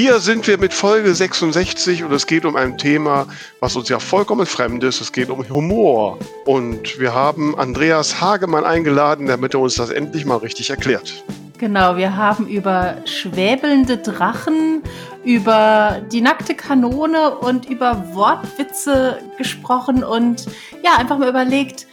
[0.00, 3.26] Hier sind wir mit Folge 66 und es geht um ein Thema,
[3.58, 5.00] was uns ja vollkommen fremd ist.
[5.00, 6.20] Es geht um Humor.
[6.44, 11.24] Und wir haben Andreas Hagemann eingeladen, damit er uns das endlich mal richtig erklärt.
[11.58, 14.84] Genau, wir haben über schwäbelnde Drachen,
[15.24, 20.46] über die nackte Kanone und über Wortwitze gesprochen und
[20.84, 21.88] ja, einfach mal überlegt,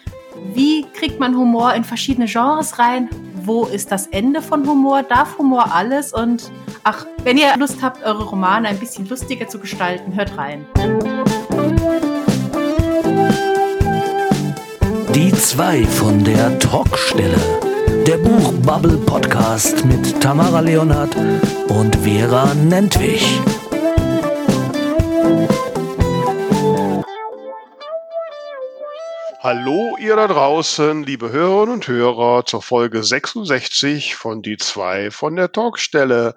[0.54, 3.10] wie kriegt man Humor in verschiedene Genres rein?
[3.46, 5.04] Wo ist das Ende von Humor?
[5.04, 6.14] Darf Humor alles?
[6.14, 6.52] Und
[6.84, 10.66] ach, wenn ihr Lust habt, eure Romane ein bisschen lustiger zu gestalten, hört rein.
[15.14, 17.38] Die zwei von der Talkstelle.
[18.08, 21.16] Der Buchbubble Podcast mit Tamara Leonhardt
[21.68, 23.40] und Vera Nentwich.
[29.46, 35.36] Hallo ihr da draußen, liebe Hörerinnen und Hörer, zur Folge 66 von Die zwei von
[35.36, 36.34] der Talkstelle.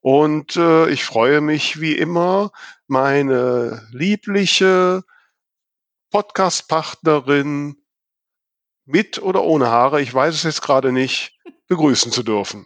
[0.00, 2.52] Und äh, ich freue mich wie immer,
[2.86, 5.02] meine liebliche
[6.12, 7.78] Podcast-Partnerin
[8.84, 12.64] mit oder ohne Haare, ich weiß es jetzt gerade nicht, begrüßen zu dürfen.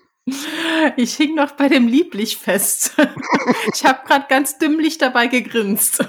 [0.98, 2.94] Ich hing noch bei dem Lieblich fest.
[3.72, 6.05] Ich habe gerade ganz dümmlich dabei gegrinst.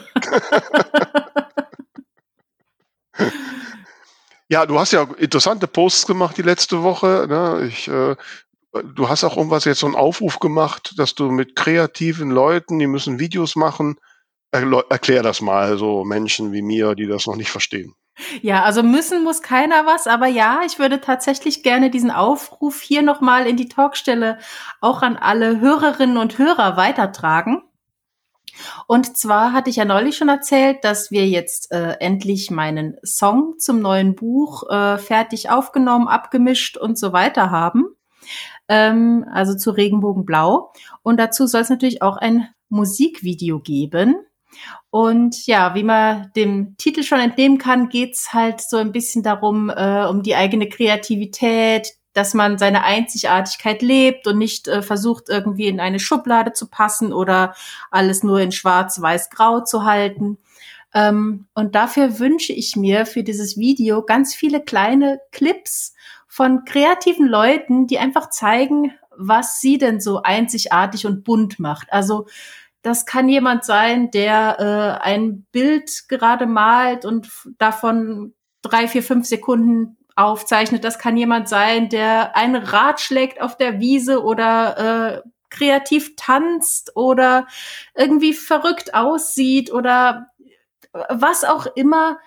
[4.49, 7.25] Ja, du hast ja interessante Posts gemacht die letzte Woche.
[7.29, 7.67] Ne?
[7.67, 8.15] Ich, äh,
[8.95, 12.87] du hast auch irgendwas jetzt so einen Aufruf gemacht, dass du mit kreativen Leuten, die
[12.87, 13.97] müssen Videos machen.
[14.51, 17.93] erklär das mal so Menschen wie mir, die das noch nicht verstehen.
[18.41, 23.03] Ja, also müssen muss keiner was, aber ja, ich würde tatsächlich gerne diesen Aufruf hier
[23.03, 24.39] nochmal in die Talkstelle
[24.81, 27.66] auch an alle Hörerinnen und Hörer weitertragen.
[28.87, 33.55] Und zwar hatte ich ja neulich schon erzählt, dass wir jetzt äh, endlich meinen Song
[33.59, 37.85] zum neuen Buch äh, fertig aufgenommen, abgemischt und so weiter haben.
[38.67, 40.71] Ähm, also zu Regenbogenblau.
[41.03, 44.15] Und dazu soll es natürlich auch ein Musikvideo geben.
[44.89, 49.69] Und ja, wie man dem Titel schon entnehmen kann, geht's halt so ein bisschen darum,
[49.69, 55.67] äh, um die eigene Kreativität, dass man seine Einzigartigkeit lebt und nicht äh, versucht, irgendwie
[55.67, 57.53] in eine Schublade zu passen oder
[57.91, 60.39] alles nur in schwarz, weiß, grau zu halten.
[60.95, 65.93] Ähm, und dafür wünsche ich mir für dieses Video ganz viele kleine Clips
[66.27, 71.93] von kreativen Leuten, die einfach zeigen, was sie denn so einzigartig und bunt macht.
[71.93, 72.25] Also
[72.81, 77.29] das kann jemand sein, der äh, ein Bild gerade malt und
[77.59, 78.33] davon
[78.63, 80.83] drei, vier, fünf Sekunden aufzeichnet.
[80.83, 86.95] Das kann jemand sein, der ein Rad schlägt auf der Wiese oder äh, kreativ tanzt
[86.95, 87.47] oder
[87.95, 90.27] irgendwie verrückt aussieht oder
[91.09, 92.17] was auch immer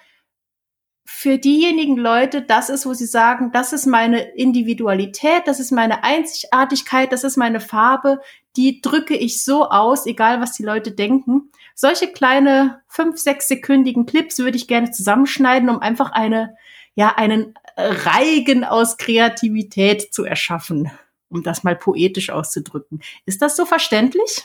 [1.12, 6.04] für diejenigen Leute das ist, wo sie sagen, das ist meine Individualität, das ist meine
[6.04, 8.20] Einzigartigkeit, das ist meine Farbe,
[8.56, 11.50] die drücke ich so aus, egal was die Leute denken.
[11.74, 16.54] Solche kleine fünf, sechs sekündigen Clips würde ich gerne zusammenschneiden, um einfach eine,
[16.94, 20.90] ja, einen Reigen aus Kreativität zu erschaffen,
[21.28, 23.02] um das mal poetisch auszudrücken.
[23.26, 24.44] Ist das so verständlich?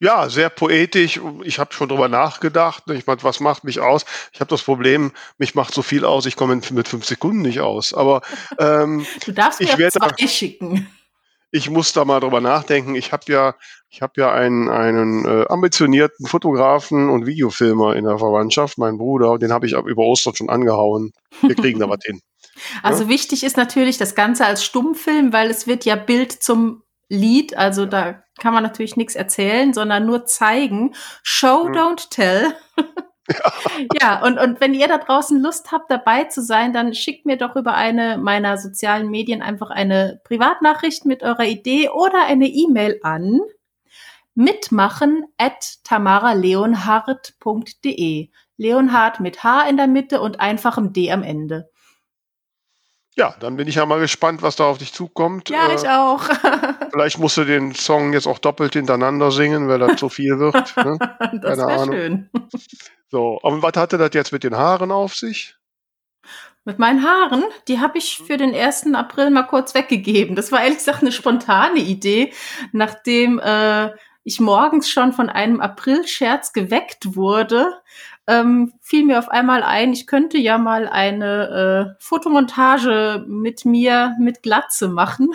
[0.00, 1.20] Ja, sehr poetisch.
[1.44, 2.84] Ich habe schon drüber nachgedacht.
[2.90, 4.04] Ich meine, was macht mich aus?
[4.32, 7.60] Ich habe das Problem, mich macht so viel aus, ich komme mit fünf Sekunden nicht
[7.60, 7.94] aus.
[7.94, 8.22] Aber
[8.58, 10.88] ähm, du darfst mir ich werde zwei schicken.
[11.54, 12.96] Ich muss da mal drüber nachdenken.
[12.96, 13.54] Ich habe ja,
[13.88, 19.38] ich habe ja einen, einen äh, ambitionierten Fotografen und Videofilmer in der Verwandtschaft, meinen Bruder,
[19.38, 21.12] den habe ich über Ostern schon angehauen.
[21.42, 22.20] Wir kriegen da was hin.
[22.82, 23.08] Also ja?
[23.08, 27.84] wichtig ist natürlich das Ganze als Stummfilm, weil es wird ja Bild zum Lied, also
[27.84, 30.94] da kann man natürlich nichts erzählen, sondern nur zeigen.
[31.22, 31.72] Show, hm.
[31.72, 32.54] don't tell.
[33.28, 33.52] Ja.
[34.00, 37.36] ja, und, und wenn ihr da draußen Lust habt, dabei zu sein, dann schickt mir
[37.36, 43.00] doch über eine meiner sozialen Medien einfach eine Privatnachricht mit eurer Idee oder eine E-Mail
[43.02, 43.40] an
[44.34, 48.28] mitmachen at tamaraleonhardt.de.
[48.56, 51.70] Leonhard mit H in der Mitte und einfachem D am Ende.
[53.16, 55.48] Ja, dann bin ich ja mal gespannt, was da auf dich zukommt.
[55.48, 56.24] Ja, äh, ich auch.
[56.90, 60.76] vielleicht musst du den Song jetzt auch doppelt hintereinander singen, weil das zu viel wird.
[60.76, 60.98] Ne?
[61.40, 62.28] das wäre schön.
[63.14, 65.54] So, aber was hatte das jetzt mit den Haaren auf sich?
[66.64, 68.92] Mit meinen Haaren, die habe ich für den 1.
[68.92, 70.34] April mal kurz weggegeben.
[70.34, 72.32] Das war ehrlich gesagt eine spontane Idee,
[72.72, 73.92] nachdem äh,
[74.24, 77.68] ich morgens schon von einem April-Scherz geweckt wurde
[78.26, 84.14] ähm, fiel mir auf einmal ein, ich könnte ja mal eine äh, Fotomontage mit mir
[84.18, 85.34] mit Glatze machen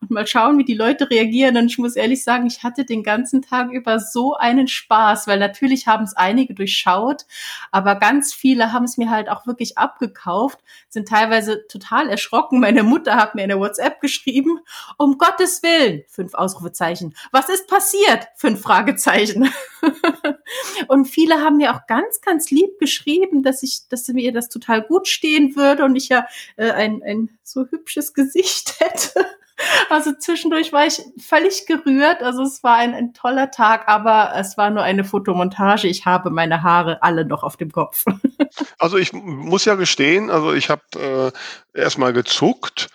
[0.00, 1.56] und mal schauen, wie die Leute reagieren.
[1.56, 5.38] Und ich muss ehrlich sagen, ich hatte den ganzen Tag über so einen Spaß, weil
[5.38, 7.24] natürlich haben es einige durchschaut,
[7.70, 10.58] aber ganz viele haben es mir halt auch wirklich abgekauft,
[10.88, 12.60] sind teilweise total erschrocken.
[12.60, 14.60] Meine Mutter hat mir eine WhatsApp geschrieben,
[14.96, 17.14] um Gottes Willen, fünf Ausrufezeichen.
[17.32, 18.28] Was ist passiert?
[18.36, 19.50] Fünf Fragezeichen.
[20.88, 24.82] und viele haben mir auch ganz, ganz lieb geschrieben, dass ich, dass mir das total
[24.82, 26.26] gut stehen würde und ich ja
[26.56, 29.26] äh, ein, ein so hübsches Gesicht hätte.
[29.90, 32.22] Also zwischendurch war ich völlig gerührt.
[32.22, 35.88] Also es war ein, ein toller Tag, aber es war nur eine Fotomontage.
[35.88, 38.04] Ich habe meine Haare alle noch auf dem Kopf.
[38.78, 41.32] Also ich muss ja gestehen, also ich habe
[41.74, 42.88] äh, erstmal gezuckt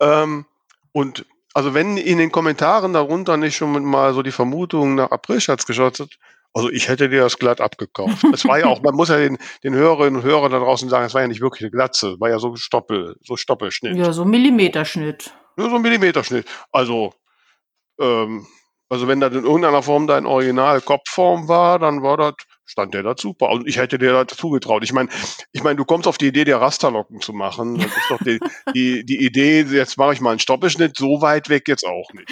[0.00, 0.44] ähm,
[0.92, 5.66] und also wenn in den Kommentaren darunter nicht schon mal so die Vermutung nach Aprilschatz
[5.66, 6.18] geschaut hat,
[6.54, 8.24] also ich hätte dir das glatt abgekauft.
[8.32, 11.06] Es war ja auch, man muss ja den, den Hörerinnen und Hörern da draußen sagen,
[11.06, 13.96] es war ja nicht wirklich eine Glatze, war ja so Stoppel, so Stoppelschnitt.
[13.96, 15.32] Ja, so Millimeterschnitt.
[15.56, 16.46] Ja, so ein Millimeterschnitt.
[16.70, 17.14] Also,
[18.00, 18.46] ähm,
[18.88, 22.34] also wenn das in irgendeiner Form dein Original-Kopfform war, dann war das,
[22.66, 23.48] stand der da super.
[23.48, 24.84] Und ich hätte dir dazu getraut.
[24.84, 25.08] Ich meine,
[25.52, 27.78] ich meine, du kommst auf die Idee, dir Rasterlocken zu machen.
[27.78, 28.38] Das ist doch die,
[28.74, 32.30] die, die Idee, jetzt mache ich mal einen Stoppelschnitt, so weit weg jetzt auch nicht.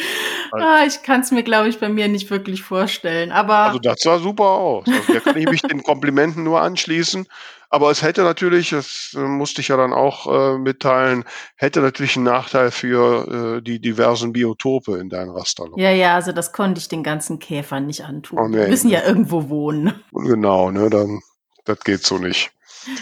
[0.53, 3.33] Also, ah, ich kann es mir, glaube ich, bei mir nicht wirklich vorstellen.
[3.33, 4.87] Aber also das sah super aus.
[4.87, 7.27] Also, da kann ich mich den Komplimenten nur anschließen.
[7.73, 11.25] Aber es hätte natürlich, das äh, musste ich ja dann auch äh, mitteilen,
[11.55, 15.79] hätte natürlich einen Nachteil für äh, die diversen Biotope in deinen Rasterloch.
[15.79, 18.41] Ja, ja, also das konnte ich den ganzen Käfern nicht antun.
[18.41, 19.95] Oh, nee, Die müssen ja irgendwo wohnen.
[20.13, 21.21] Genau, ne, dann,
[21.65, 22.51] das geht so nicht.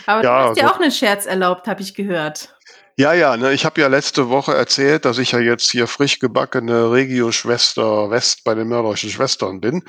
[0.05, 2.55] Aber ja, du hast ja also, auch einen Scherz erlaubt, habe ich gehört.
[2.99, 6.19] Ja, ja, ne, ich habe ja letzte Woche erzählt, dass ich ja jetzt hier frisch
[6.19, 9.85] gebackene Regio-Schwester West bei den mörderischen Schwestern bin.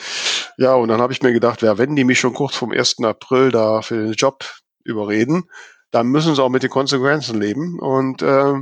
[0.58, 3.04] Ja, und dann habe ich mir gedacht, ja, wenn die mich schon kurz vom 1.
[3.04, 4.46] April da für den Job
[4.90, 5.50] überreden,
[5.92, 7.80] dann müssen sie auch mit den Konsequenzen leben.
[7.80, 8.54] Und, äh,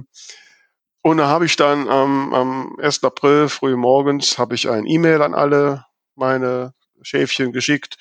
[1.02, 3.04] und da habe ich dann am, am 1.
[3.04, 5.86] April früh morgens habe ich ein E-Mail an alle
[6.16, 7.98] meine Schäfchen geschickt,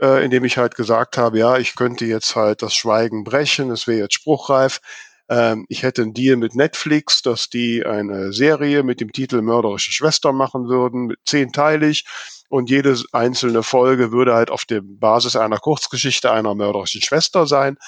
[0.00, 3.70] äh, in dem ich halt gesagt habe, ja, ich könnte jetzt halt das Schweigen brechen,
[3.70, 4.80] es wäre jetzt spruchreif.
[5.28, 9.92] Ähm, ich hätte einen Deal mit Netflix, dass die eine Serie mit dem Titel Mörderische
[9.92, 12.04] Schwester machen würden, zehnteilig
[12.48, 17.78] und jede einzelne Folge würde halt auf der Basis einer Kurzgeschichte einer mörderischen Schwester sein.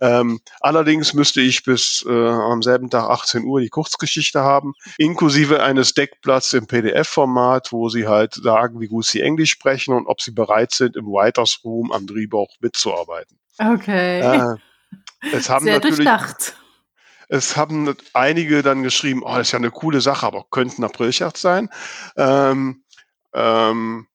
[0.00, 5.62] Ähm, allerdings müsste ich bis äh, am selben Tag 18 Uhr die Kurzgeschichte haben, inklusive
[5.62, 10.20] eines Deckblatts im PDF-Format, wo sie halt sagen, wie gut sie Englisch sprechen und ob
[10.20, 13.38] sie bereit sind, im Writers Room am Drehbuch mitzuarbeiten.
[13.58, 14.20] Okay.
[14.20, 14.56] Äh,
[15.32, 16.56] es haben Sehr natürlich, durchdacht.
[17.28, 20.84] Es haben einige dann geschrieben, oh, das ist ja eine coole Sache, aber könnte ein
[20.84, 21.70] Aprilscherz sein.
[22.16, 22.81] Ähm,
[23.34, 24.06] ähm,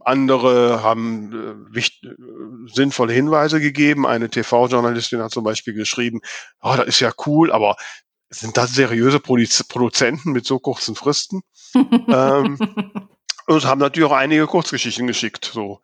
[0.00, 4.06] andere haben äh, wichtig, äh, sinnvolle Hinweise gegeben.
[4.06, 6.20] Eine TV-Journalistin hat zum Beispiel geschrieben,
[6.60, 7.76] oh, das ist ja cool, aber
[8.28, 11.42] sind das seriöse Produzenten mit so kurzen Fristen?
[11.74, 12.58] ähm,
[13.46, 15.50] und haben natürlich auch einige Kurzgeschichten geschickt.
[15.52, 15.80] So,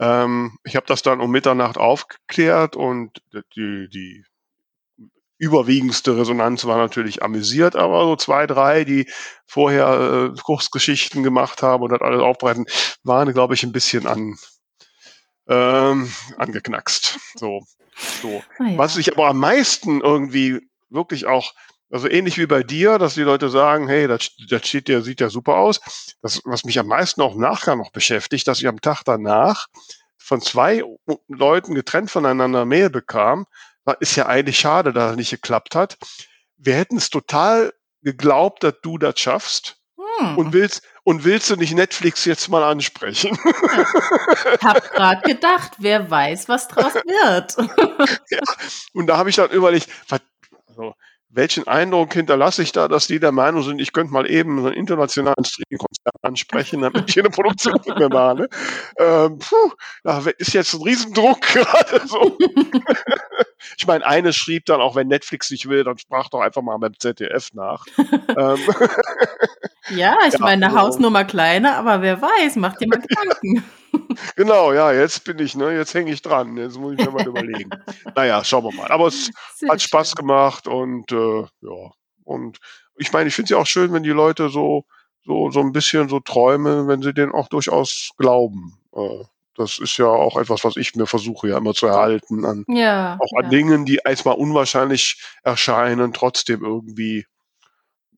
[0.00, 3.22] ähm, ich habe das dann um Mitternacht aufgeklärt und
[3.56, 4.24] die, die
[5.42, 9.10] überwiegendste Resonanz war natürlich amüsiert, aber so zwei, drei, die
[9.44, 12.64] vorher äh, Kursgeschichten gemacht haben und das alles aufbereiten,
[13.02, 14.36] waren, glaube ich, ein bisschen an
[15.48, 17.18] ähm, angeknackst.
[17.34, 17.64] So,
[18.22, 18.40] so.
[18.60, 18.78] Ah, ja.
[18.78, 20.60] Was ich aber am meisten irgendwie
[20.90, 21.54] wirklich auch,
[21.90, 25.20] also ähnlich wie bei dir, dass die Leute sagen, hey, das, das steht der sieht
[25.20, 25.80] ja super aus.
[26.22, 29.66] Das, was mich am meisten auch Nachgang noch beschäftigt, dass ich am Tag danach
[30.18, 30.84] von zwei
[31.26, 33.46] Leuten getrennt voneinander Mail bekam,
[34.00, 35.96] ist ja eigentlich schade, dass es nicht geklappt hat.
[36.56, 39.76] Wir hätten es total geglaubt, dass du das schaffst.
[40.18, 40.38] Hm.
[40.38, 43.38] Und willst, und willst du nicht Netflix jetzt mal ansprechen?
[44.54, 47.56] Ich hab gerade gedacht, wer weiß, was draus wird.
[48.30, 48.38] ja,
[48.92, 50.20] und da habe ich dann überlegt, was,
[50.68, 50.94] also,
[51.34, 54.66] welchen Eindruck hinterlasse ich da, dass die der Meinung sind, ich könnte mal eben so
[54.66, 58.36] einen internationalen Streaming-Konzert ansprechen, damit ich eine Produktion mit mir mache.
[58.36, 58.48] Ne?
[58.98, 59.72] Ähm, puh,
[60.04, 62.36] da ist jetzt ein Riesendruck gerade so.
[63.78, 66.76] ich meine, eine schrieb dann, auch wenn Netflix nicht will, dann sprach doch einfach mal
[66.76, 67.86] beim ZDF nach.
[67.96, 68.58] ähm,
[69.88, 73.64] ja, ich ja, meine, eine also, Hausnummer kleiner, aber wer weiß, macht dir mal Gedanken.
[74.36, 76.56] genau, ja, jetzt bin ich, ne, jetzt hänge ich dran.
[76.56, 77.70] Jetzt muss ich mir mal überlegen.
[78.14, 78.90] Naja, schauen wir mal.
[78.90, 80.16] Aber es Sehr hat Spaß schön.
[80.16, 81.92] gemacht und äh, ja.
[82.24, 82.58] Und
[82.96, 84.84] ich meine, ich finde es ja auch schön, wenn die Leute so,
[85.24, 88.78] so, so ein bisschen so träumen, wenn sie den auch durchaus glauben.
[88.94, 89.24] Äh,
[89.56, 93.18] das ist ja auch etwas, was ich mir versuche ja immer zu erhalten, an, ja,
[93.20, 93.50] auch an ja.
[93.50, 97.26] Dingen, die erstmal unwahrscheinlich erscheinen, trotzdem irgendwie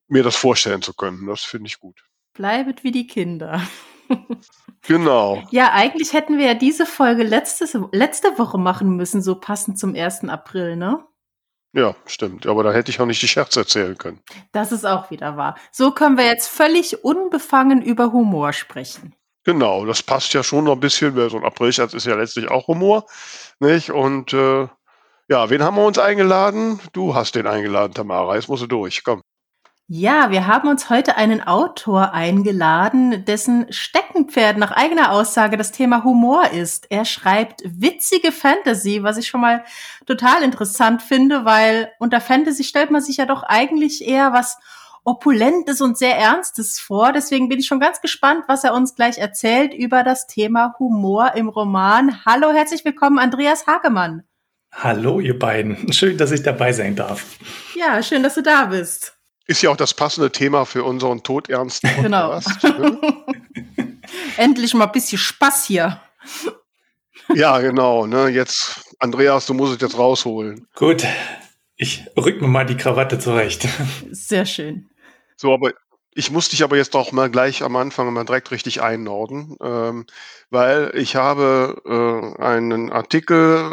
[0.07, 1.27] mir das vorstellen zu können.
[1.27, 2.03] Das finde ich gut.
[2.33, 3.61] Bleibet wie die Kinder.
[4.87, 5.43] Genau.
[5.49, 9.95] Ja, eigentlich hätten wir ja diese Folge letztes, letzte Woche machen müssen, so passend zum
[9.95, 10.25] 1.
[10.29, 11.03] April, ne?
[11.73, 12.45] Ja, stimmt.
[12.47, 14.21] Aber da hätte ich auch nicht die Scherze erzählen können.
[14.51, 15.55] Das ist auch wieder wahr.
[15.71, 19.15] So können wir jetzt völlig unbefangen über Humor sprechen.
[19.43, 22.49] Genau, das passt ja schon noch ein bisschen, weil so ein Aprilscherz ist ja letztlich
[22.49, 23.05] auch Humor,
[23.59, 23.91] nicht?
[23.91, 24.67] Und äh,
[25.27, 26.79] ja, wen haben wir uns eingeladen?
[26.93, 28.35] Du hast den eingeladen, Tamara.
[28.35, 29.03] Jetzt musst du durch.
[29.03, 29.21] Komm.
[29.87, 36.03] Ja, wir haben uns heute einen Autor eingeladen, dessen Steckenpferd nach eigener Aussage das Thema
[36.03, 36.87] Humor ist.
[36.89, 39.63] Er schreibt witzige Fantasy, was ich schon mal
[40.07, 44.57] total interessant finde, weil unter Fantasy stellt man sich ja doch eigentlich eher was
[45.03, 47.13] Opulentes und sehr Ernstes vor.
[47.13, 51.33] Deswegen bin ich schon ganz gespannt, was er uns gleich erzählt über das Thema Humor
[51.35, 52.25] im Roman.
[52.25, 54.23] Hallo, herzlich willkommen, Andreas Hagemann.
[54.71, 55.93] Hallo, ihr beiden.
[55.93, 57.37] Schön, dass ich dabei sein darf.
[57.75, 59.15] Ja, schön, dass du da bist.
[59.47, 62.39] Ist ja auch das passende Thema für unseren todernsten Genau.
[62.63, 63.17] Ne?
[64.37, 66.01] Endlich mal ein bisschen Spaß hier.
[67.33, 68.05] Ja, genau.
[68.07, 68.29] Ne?
[68.29, 70.67] Jetzt, Andreas, du musst es jetzt rausholen.
[70.75, 71.05] Gut,
[71.75, 73.67] ich rück mir mal die Krawatte zurecht.
[74.11, 74.89] Sehr schön.
[75.35, 75.73] So, aber
[76.13, 80.05] ich muss dich aber jetzt auch mal gleich am Anfang mal direkt richtig einnorden, ähm,
[80.49, 83.71] weil ich habe äh, einen Artikel,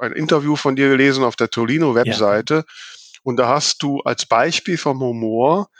[0.00, 2.54] äh, ein Interview von dir gelesen auf der Tolino-Webseite.
[2.54, 2.64] Ja
[3.22, 5.70] und da hast du als Beispiel vom Humor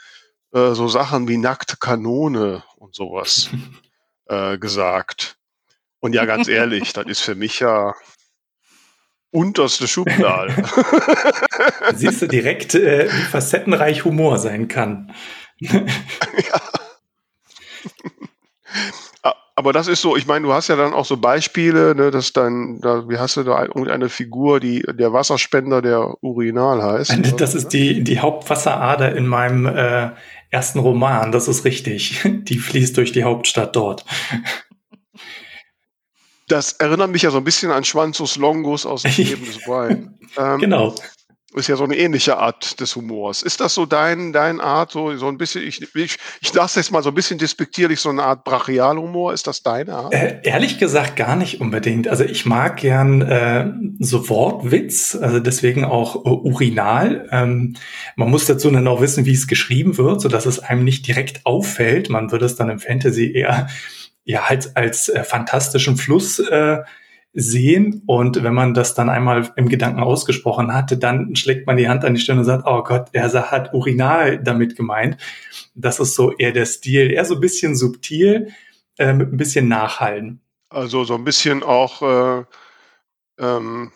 [0.53, 3.49] äh, so Sachen wie nackte Kanone und sowas
[4.25, 5.37] äh, gesagt.
[5.99, 7.93] Und ja, ganz ehrlich, das ist für mich ja
[9.31, 10.53] unterste Schublade.
[11.95, 15.13] Siehst du direkt, äh, wie facettenreich Humor sein kann.
[15.59, 15.81] ja.
[19.55, 22.33] Aber das ist so, ich meine, du hast ja dann auch so Beispiele, ne, dass
[22.33, 27.17] dann, da, wie hast du da irgendeine Figur, die der Wasserspender der Urinal heißt?
[27.37, 30.11] Das ist die, die Hauptwasserader in meinem äh,
[30.49, 32.21] ersten Roman, das ist richtig.
[32.43, 34.03] Die fließt durch die Hauptstadt dort.
[36.47, 40.19] Das erinnert mich ja so ein bisschen an Schwanzus Longus aus dem Leben des Brian.
[40.37, 40.93] Ähm, genau
[41.53, 43.41] ist ja so eine ähnliche Art des Humors.
[43.41, 46.91] Ist das so dein, dein Art, so, so ein bisschen, ich, ich, ich lasse jetzt
[46.91, 49.33] mal so ein bisschen despektierlich, so eine Art Brachialhumor?
[49.33, 50.13] Ist das deine Art?
[50.13, 52.07] Äh, ehrlich gesagt gar nicht unbedingt.
[52.07, 57.27] Also ich mag gern äh, so Wortwitz, also deswegen auch äh, Urinal.
[57.31, 57.75] Ähm,
[58.15, 61.05] man muss dazu dann auch wissen, wie es geschrieben wird, so dass es einem nicht
[61.05, 62.09] direkt auffällt.
[62.09, 63.67] Man würde es dann im Fantasy eher
[64.23, 66.77] ja halt als äh, fantastischen Fluss äh,
[67.33, 68.03] sehen.
[68.07, 72.03] Und wenn man das dann einmal im Gedanken ausgesprochen hatte, dann schlägt man die Hand
[72.03, 75.17] an die Stirn und sagt, oh Gott, er hat Urinal damit gemeint.
[75.73, 78.49] Das ist so eher der Stil, eher so ein bisschen subtil,
[78.97, 80.41] äh, mit ein bisschen Nachhallen.
[80.69, 82.43] Also so ein bisschen auch äh,
[83.39, 83.91] ähm,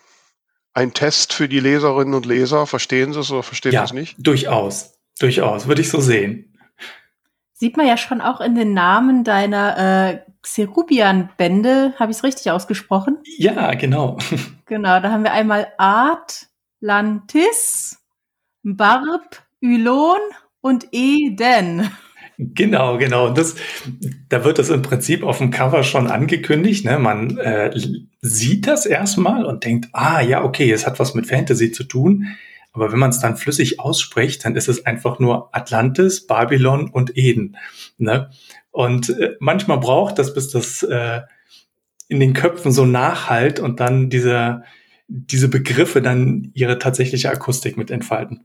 [0.72, 2.66] ein Test für die Leserinnen und Leser.
[2.66, 4.16] Verstehen Sie es oder verstehen Sie ja, es nicht?
[4.18, 6.55] Durchaus, durchaus, würde ich so sehen.
[7.58, 11.94] Sieht man ja schon auch in den Namen deiner äh, Xerubian-Bände.
[11.98, 13.16] Habe ich es richtig ausgesprochen?
[13.38, 14.18] Ja, genau.
[14.68, 15.68] Genau, da haben wir einmal
[16.78, 18.02] Atlantis,
[18.64, 20.18] Barb, Ylon
[20.60, 21.88] und Eden.
[22.36, 23.28] Genau, genau.
[23.28, 23.54] Und das,
[24.28, 26.84] da wird das im Prinzip auf dem Cover schon angekündigt.
[26.84, 26.98] Ne?
[26.98, 27.70] Man äh,
[28.20, 32.26] sieht das erstmal und denkt, ah ja, okay, es hat was mit Fantasy zu tun.
[32.76, 37.16] Aber wenn man es dann flüssig ausspricht, dann ist es einfach nur Atlantis, Babylon und
[37.16, 37.56] Eden.
[37.96, 38.30] Ne?
[38.70, 41.22] Und äh, manchmal braucht das, bis das äh,
[42.08, 44.62] in den Köpfen so nachhalt und dann diese,
[45.08, 48.44] diese Begriffe dann ihre tatsächliche Akustik mit entfalten.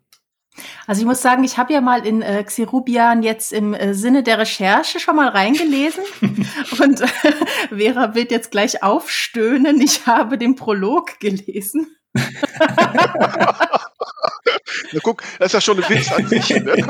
[0.88, 4.24] Also ich muss sagen, ich habe ja mal in äh, Xerubian jetzt im äh, Sinne
[4.24, 6.04] der Recherche schon mal reingelesen
[6.80, 7.08] und äh,
[7.76, 9.82] Vera wird jetzt gleich aufstöhnen.
[9.82, 11.88] Ich habe den Prolog gelesen.
[14.94, 16.50] Na guck, das ist ja schon ein Witz an sich.
[16.50, 16.74] Ne?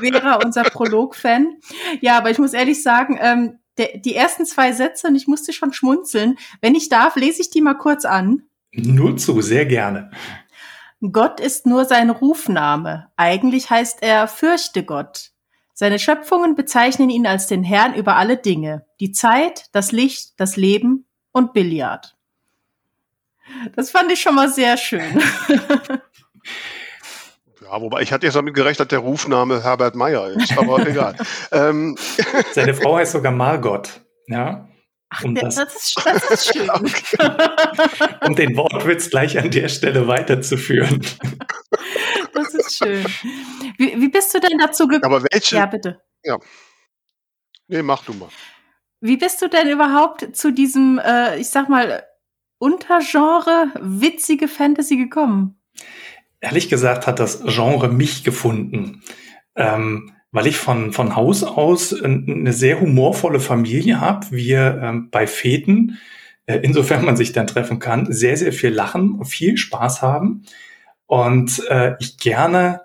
[0.00, 1.56] Vera, unser Prolog-Fan.
[2.00, 5.52] Ja, aber ich muss ehrlich sagen, ähm, der, die ersten zwei Sätze, und ich musste
[5.52, 6.36] schon schmunzeln.
[6.60, 8.44] Wenn ich darf, lese ich die mal kurz an.
[8.72, 10.10] Nur zu, sehr gerne.
[11.12, 13.08] Gott ist nur sein Rufname.
[13.16, 15.32] Eigentlich heißt er Fürchte Gott.
[15.74, 18.86] Seine Schöpfungen bezeichnen ihn als den Herrn über alle Dinge.
[18.98, 22.15] Die Zeit, das Licht, das Leben und Billard.
[23.74, 25.22] Das fand ich schon mal sehr schön.
[27.70, 31.16] Ja, wobei ich hatte jetzt damit gerechnet, dass der Rufname Herbert Meyer ist, aber egal.
[31.50, 31.96] Ähm.
[32.52, 34.68] Seine Frau heißt sogar Margot, ja.
[35.08, 36.68] Ach, um das, das, ist, das ist schön.
[38.26, 41.00] um den Wortwitz gleich an der Stelle weiterzuführen.
[42.34, 43.04] Das ist schön.
[43.78, 45.14] Wie, wie bist du denn dazu gekommen?
[45.14, 45.56] Aber welche?
[45.56, 46.00] Ja, bitte.
[46.24, 46.38] Ja.
[47.68, 48.28] Nee, mach du mal.
[49.00, 52.04] Wie bist du denn überhaupt zu diesem, äh, ich sag mal,
[52.58, 55.58] Untergenre witzige Fantasy gekommen?
[56.40, 59.02] Ehrlich gesagt hat das Genre mich gefunden.
[59.54, 64.26] Ähm, weil ich von, von Haus aus eine sehr humorvolle Familie habe.
[64.30, 65.98] Wir ähm, bei Feten,
[66.44, 70.44] äh, insofern man sich dann treffen kann, sehr, sehr viel lachen, viel Spaß haben
[71.06, 72.82] und äh, ich gerne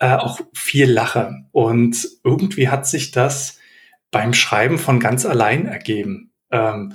[0.00, 1.44] äh, auch viel lache.
[1.52, 3.60] Und irgendwie hat sich das
[4.10, 6.32] beim Schreiben von ganz allein ergeben.
[6.50, 6.94] Ähm,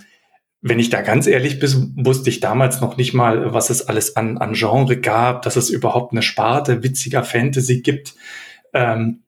[0.61, 4.15] wenn ich da ganz ehrlich bin, wusste ich damals noch nicht mal, was es alles
[4.17, 8.15] an, an Genre gab, dass es überhaupt eine Sparte witziger Fantasy gibt.
[8.73, 9.23] Ähm,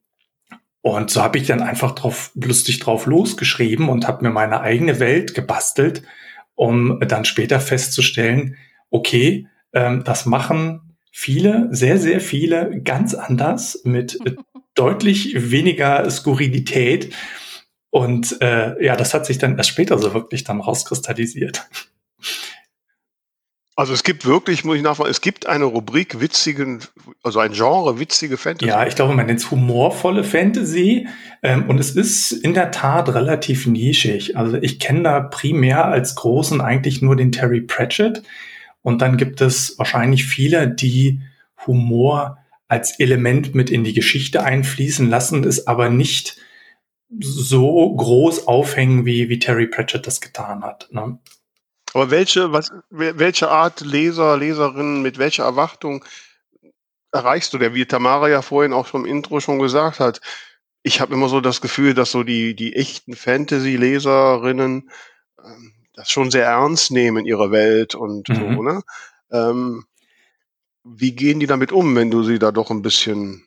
[0.81, 4.99] und so habe ich dann einfach drauf, lustig drauf losgeschrieben und habe mir meine eigene
[4.99, 6.01] Welt gebastelt,
[6.55, 8.57] um dann später festzustellen,
[8.89, 14.19] okay, ähm, das machen viele, sehr, sehr viele ganz anders mit
[14.73, 17.13] deutlich weniger Skurrilität
[17.91, 21.69] und äh, ja, das hat sich dann erst später so wirklich dann rauskristallisiert.
[23.75, 26.83] Also es gibt wirklich, muss ich nachfragen, es gibt eine Rubrik witzigen,
[27.23, 28.69] also ein Genre witzige Fantasy.
[28.69, 31.07] Ja, ich glaube, man nennt es humorvolle Fantasy
[31.41, 34.37] ähm, und es ist in der Tat relativ nischig.
[34.37, 38.23] Also ich kenne da primär als Großen eigentlich nur den Terry Pratchett
[38.81, 41.21] und dann gibt es wahrscheinlich viele, die
[41.65, 46.37] Humor als Element mit in die Geschichte einfließen lassen, ist aber nicht
[47.19, 50.87] so groß aufhängen, wie, wie Terry Pratchett das getan hat.
[50.91, 51.19] Ne?
[51.93, 56.05] Aber welche, was, welche Art Leser, Leserinnen, mit welcher Erwartung
[57.11, 60.21] erreichst du der, wie Tamara ja vorhin auch vom Intro schon gesagt hat?
[60.83, 64.89] Ich habe immer so das Gefühl, dass so die, die echten Fantasy-Leserinnen
[65.43, 68.35] ähm, das schon sehr ernst nehmen, ihre Welt und mhm.
[68.35, 68.81] so, ne?
[69.31, 69.85] Ähm,
[70.83, 73.45] wie gehen die damit um, wenn du sie da doch ein bisschen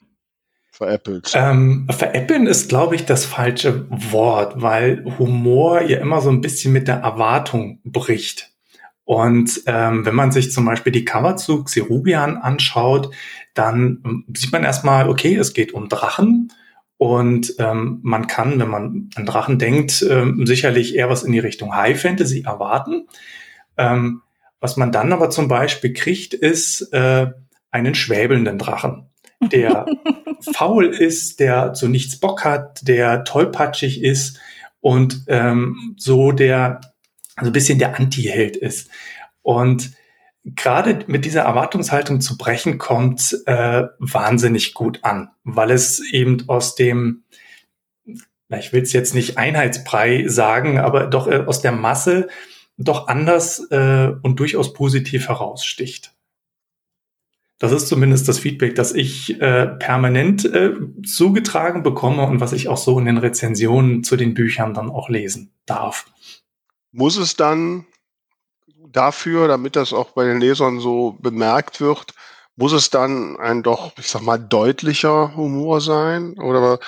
[0.75, 1.33] veräppelt?
[1.35, 6.73] Ähm, veräppeln ist, glaube ich, das falsche Wort, weil Humor ja immer so ein bisschen
[6.73, 8.51] mit der Erwartung bricht.
[9.05, 13.15] Und ähm, wenn man sich zum Beispiel die Cover zu Xerubian anschaut,
[13.53, 16.53] dann ähm, sieht man erstmal, okay, es geht um Drachen.
[16.97, 21.39] Und ähm, man kann, wenn man an Drachen denkt, ähm, sicherlich eher was in die
[21.39, 23.07] Richtung High Fantasy erwarten.
[23.77, 24.23] Ähm,
[24.59, 27.27] was man dann aber zum Beispiel kriegt, ist äh,
[27.71, 29.11] einen schwäbelnden Drachen
[29.53, 29.87] der
[30.55, 34.39] faul ist, der zu nichts Bock hat, der tollpatschig ist
[34.81, 36.81] und ähm, so der
[37.37, 38.91] also ein bisschen der Anti-Held ist.
[39.43, 39.93] Und
[40.45, 46.75] gerade mit dieser Erwartungshaltung zu brechen, kommt äh, wahnsinnig gut an, weil es eben aus
[46.75, 47.25] dem,
[48.49, 52.29] na, ich will es jetzt nicht Einheitsbrei sagen, aber doch äh, aus der Masse
[52.77, 56.14] doch anders äh, und durchaus positiv heraussticht.
[57.65, 62.69] Das ist zumindest das Feedback, das ich äh, permanent äh, zugetragen bekomme und was ich
[62.69, 66.05] auch so in den Rezensionen zu den Büchern dann auch lesen darf.
[66.93, 67.87] Muss es dann
[68.93, 72.13] dafür, damit das auch bei den Lesern so bemerkt wird,
[72.55, 76.39] muss es dann ein doch, ich sag mal, deutlicher Humor sein?
[76.39, 76.81] Oder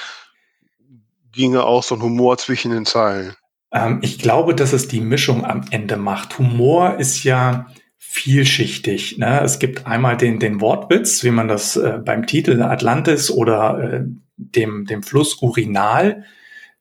[1.32, 3.34] ginge auch so ein Humor zwischen den Zeilen?
[3.72, 6.38] Ähm, ich glaube, dass es die Mischung am Ende macht.
[6.38, 7.68] Humor ist ja
[8.16, 9.18] vielschichtig.
[9.18, 9.42] Ne?
[9.42, 14.05] Es gibt einmal den, den Wortwitz, wie man das äh, beim Titel Atlantis oder äh,
[14.37, 16.24] dem, dem Fluss Urinal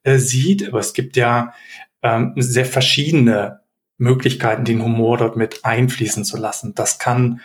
[0.02, 1.52] äh, sieht, aber es gibt ja
[2.02, 3.60] ähm, sehr verschiedene
[3.98, 6.74] Möglichkeiten, den Humor dort mit einfließen zu lassen.
[6.74, 7.40] Das kann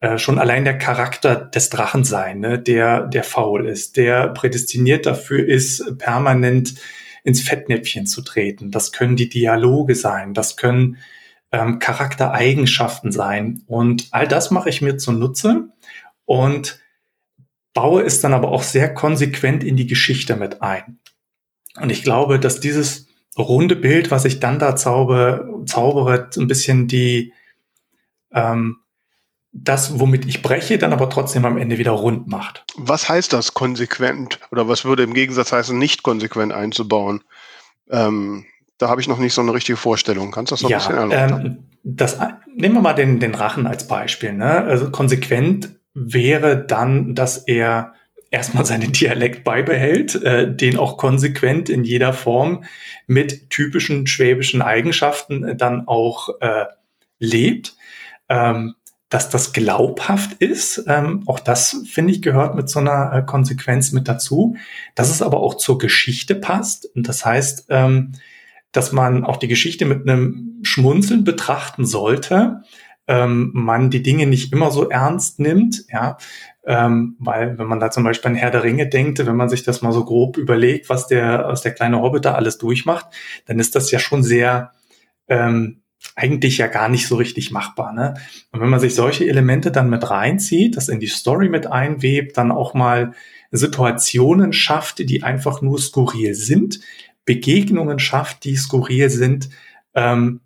[0.00, 2.58] äh, schon allein der Charakter des Drachen sein, ne?
[2.58, 6.74] der, der faul ist, der prädestiniert dafür ist, permanent
[7.22, 8.72] ins Fettnäpfchen zu treten.
[8.72, 10.96] Das können die Dialoge sein, das können
[11.52, 13.62] ähm, Charaktereigenschaften sein.
[13.66, 15.68] Und all das mache ich mir zunutze
[16.24, 16.80] und
[17.74, 20.98] baue es dann aber auch sehr konsequent in die Geschichte mit ein.
[21.80, 23.06] Und ich glaube, dass dieses
[23.36, 27.32] runde Bild, was ich dann da zauber, zaubere, ein bisschen die,
[28.32, 28.78] ähm,
[29.52, 32.64] das, womit ich breche, dann aber trotzdem am Ende wieder rund macht.
[32.76, 34.40] Was heißt das konsequent?
[34.50, 37.24] Oder was würde im Gegensatz heißen, nicht konsequent einzubauen?
[37.90, 38.46] Ähm,
[38.78, 40.30] da habe ich noch nicht so eine richtige Vorstellung.
[40.30, 41.46] Kannst du das noch ja, ein bisschen erläutern?
[41.46, 42.18] Ähm, das,
[42.54, 44.32] nehmen wir mal den, den Rachen als Beispiel.
[44.32, 44.64] Ne?
[44.64, 47.94] Also konsequent wäre dann, dass er
[48.30, 52.64] erstmal seinen Dialekt beibehält, äh, den auch konsequent in jeder Form
[53.06, 56.66] mit typischen schwäbischen Eigenschaften dann auch äh,
[57.18, 57.76] lebt.
[58.28, 58.74] Ähm,
[59.08, 63.92] dass das glaubhaft ist, ähm, auch das finde ich gehört mit so einer äh, Konsequenz
[63.92, 64.56] mit dazu,
[64.96, 66.86] dass es aber auch zur Geschichte passt.
[66.96, 68.12] Und das heißt, ähm,
[68.76, 72.62] dass man auch die Geschichte mit einem Schmunzeln betrachten sollte.
[73.08, 76.16] Ähm, man die Dinge nicht immer so ernst nimmt, ja,
[76.66, 79.62] ähm, weil wenn man da zum Beispiel an Herr der Ringe denkt, wenn man sich
[79.62, 83.06] das mal so grob überlegt, was der, was der kleine Hobbit da alles durchmacht,
[83.46, 84.72] dann ist das ja schon sehr,
[85.28, 85.82] ähm,
[86.14, 87.92] eigentlich ja gar nicht so richtig machbar.
[87.92, 88.14] Ne?
[88.52, 92.36] Und wenn man sich solche Elemente dann mit reinzieht, das in die Story mit einwebt,
[92.36, 93.12] dann auch mal
[93.50, 96.80] Situationen schafft, die einfach nur skurril sind,
[97.26, 99.50] Begegnungen schafft, die skurril sind,
[99.94, 100.40] ähm,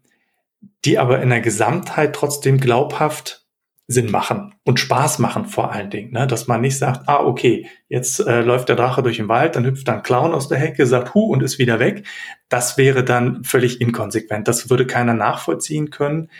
[0.84, 3.40] die aber in der Gesamtheit trotzdem glaubhaft
[3.86, 6.26] Sinn machen und Spaß machen vor allen Dingen, ne?
[6.26, 9.64] dass man nicht sagt, ah okay, jetzt äh, läuft der Drache durch den Wald, dann
[9.64, 12.06] hüpft dann Clown aus der Hecke, sagt hu und ist wieder weg.
[12.48, 14.46] Das wäre dann völlig inkonsequent.
[14.46, 16.30] Das würde keiner nachvollziehen können.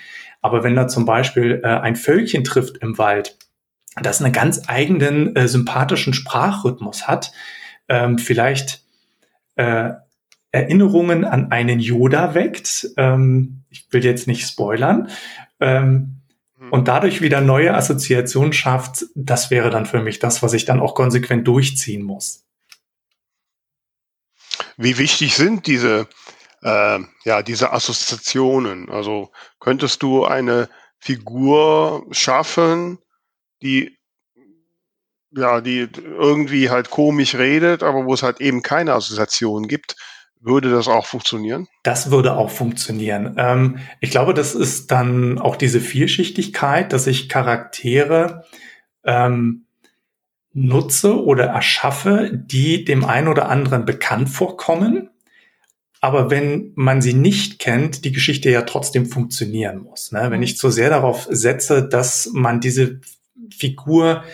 [0.40, 3.36] Aber wenn da zum Beispiel äh, ein Völkchen trifft im Wald,
[4.00, 7.32] das einen ganz eigenen äh, sympathischen Sprachrhythmus hat,
[7.88, 8.84] ähm, vielleicht
[9.56, 9.90] äh,
[10.52, 12.88] Erinnerungen an einen Yoda weckt.
[12.96, 15.08] Ähm, ich will jetzt nicht spoilern.
[15.60, 16.20] Ähm,
[16.60, 16.72] Mhm.
[16.72, 20.80] und dadurch wieder neue Assoziationen schafft, das wäre dann für mich das, was ich dann
[20.80, 22.44] auch konsequent durchziehen muss.
[24.76, 26.06] Wie wichtig sind diese,
[26.62, 28.90] äh, ja, diese Assoziationen?
[28.90, 32.98] Also könntest du eine Figur schaffen,
[33.62, 33.96] die
[35.32, 39.94] ja, die irgendwie halt komisch redet, aber wo es halt eben keine Assoziationen gibt,
[40.40, 41.68] würde das auch funktionieren?
[41.82, 43.34] Das würde auch funktionieren.
[43.36, 48.44] Ähm, ich glaube, das ist dann auch diese Vielschichtigkeit, dass ich Charaktere
[49.04, 49.66] ähm,
[50.52, 55.10] nutze oder erschaffe, die dem einen oder anderen bekannt vorkommen.
[56.00, 60.12] Aber wenn man sie nicht kennt, die Geschichte ja trotzdem funktionieren muss.
[60.12, 60.30] Ne?
[60.30, 63.00] Wenn ich zu sehr darauf setze, dass man diese
[63.54, 64.24] Figur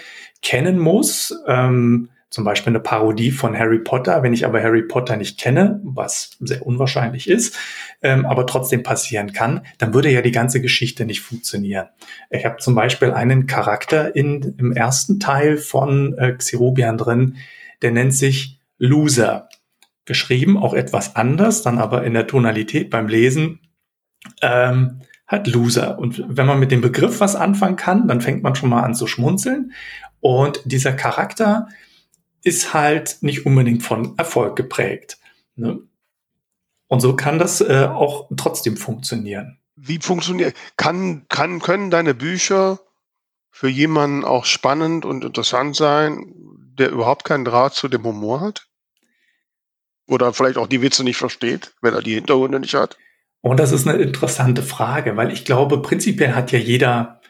[0.42, 4.22] kennen muss, ähm, zum Beispiel eine Parodie von Harry Potter.
[4.22, 7.56] Wenn ich aber Harry Potter nicht kenne, was sehr unwahrscheinlich ist,
[8.02, 11.86] ähm, aber trotzdem passieren kann, dann würde ja die ganze Geschichte nicht funktionieren.
[12.30, 17.36] Ich habe zum Beispiel einen Charakter in, im ersten Teil von äh, Xirobian drin,
[17.82, 19.48] der nennt sich Loser.
[20.04, 23.60] Geschrieben auch etwas anders, dann aber in der Tonalität beim Lesen
[24.42, 25.98] ähm, hat Loser.
[25.98, 28.94] Und wenn man mit dem Begriff was anfangen kann, dann fängt man schon mal an
[28.94, 29.72] zu schmunzeln.
[30.20, 31.68] Und dieser Charakter
[32.46, 35.18] ist halt nicht unbedingt von Erfolg geprägt.
[35.56, 35.80] Ne?
[36.86, 39.58] Und so kann das äh, auch trotzdem funktionieren.
[39.74, 40.54] Wie funktioniert?
[40.76, 42.78] Kann, kann, können deine Bücher
[43.50, 46.32] für jemanden auch spannend und interessant sein,
[46.78, 48.68] der überhaupt keinen Draht zu dem Humor hat?
[50.06, 52.96] Oder vielleicht auch die Witze nicht versteht, wenn er die Hintergründe nicht hat?
[53.40, 57.20] Und das ist eine interessante Frage, weil ich glaube, prinzipiell hat ja jeder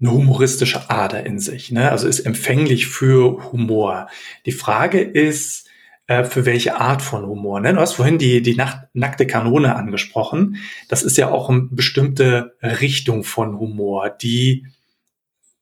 [0.00, 1.90] eine humoristische Ader in sich, ne?
[1.90, 4.08] also ist empfänglich für Humor.
[4.44, 5.66] Die Frage ist,
[6.06, 7.60] äh, für welche Art von Humor.
[7.60, 7.74] Ne?
[7.74, 10.58] Du hast vorhin die, die Nacht, nackte Kanone angesprochen.
[10.88, 14.66] Das ist ja auch eine bestimmte Richtung von Humor, die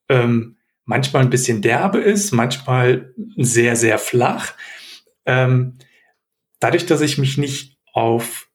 [0.08, 4.52] ähm, manchmal ein bisschen derbe ist, manchmal sehr, sehr flach.
[5.24, 5.78] Ähm,
[6.60, 8.48] dadurch, dass ich mich nicht auf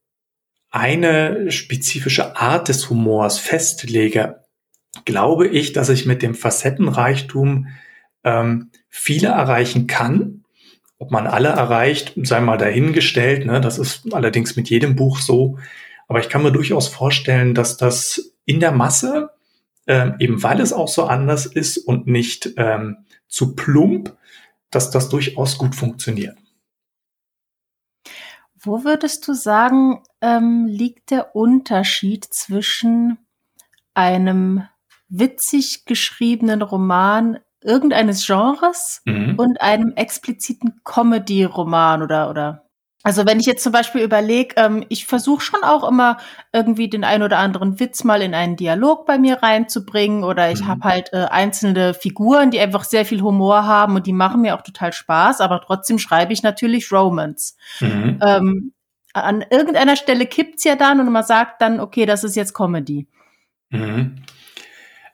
[0.70, 4.44] eine spezifische Art des Humors festlege,
[5.06, 7.68] glaube ich, dass ich mit dem Facettenreichtum
[8.24, 10.44] ähm, viele erreichen kann.
[10.98, 13.46] Ob man alle erreicht, sei mal dahingestellt.
[13.46, 13.62] Ne?
[13.62, 15.58] Das ist allerdings mit jedem Buch so.
[16.08, 19.30] Aber ich kann mir durchaus vorstellen, dass das in der Masse,
[19.88, 24.18] ähm, eben weil es auch so anders ist und nicht ähm, zu plump,
[24.72, 26.38] dass das durchaus gut funktioniert.
[28.62, 33.18] Wo würdest du sagen, ähm, liegt der Unterschied zwischen
[33.94, 34.64] einem
[35.10, 39.36] witzig geschriebenen Roman irgendeines Genres mhm.
[39.38, 42.70] und einem expliziten Comedy-Roman oder, oder
[43.02, 46.18] also wenn ich jetzt zum Beispiel überlege, ähm, ich versuche schon auch immer
[46.52, 50.62] irgendwie den ein oder anderen Witz mal in einen Dialog bei mir reinzubringen oder ich
[50.62, 50.68] mhm.
[50.68, 54.56] habe halt äh, einzelne Figuren, die einfach sehr viel Humor haben und die machen mir
[54.56, 57.56] auch total Spaß, aber trotzdem schreibe ich natürlich Romance.
[57.80, 58.20] Mhm.
[58.22, 58.74] Ähm,
[59.14, 63.08] an irgendeiner Stelle kippt's ja dann und man sagt dann, okay, das ist jetzt Comedy.
[63.70, 64.24] Mhm.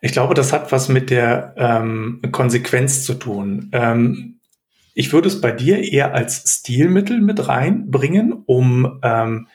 [0.01, 3.69] Ich glaube, das hat was mit der ähm, Konsequenz zu tun.
[3.71, 4.39] Ähm,
[4.93, 9.47] ich würde es bei dir eher als Stilmittel mit reinbringen, um ähm,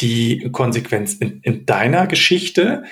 [0.00, 2.84] die Konsequenz in, in deiner Geschichte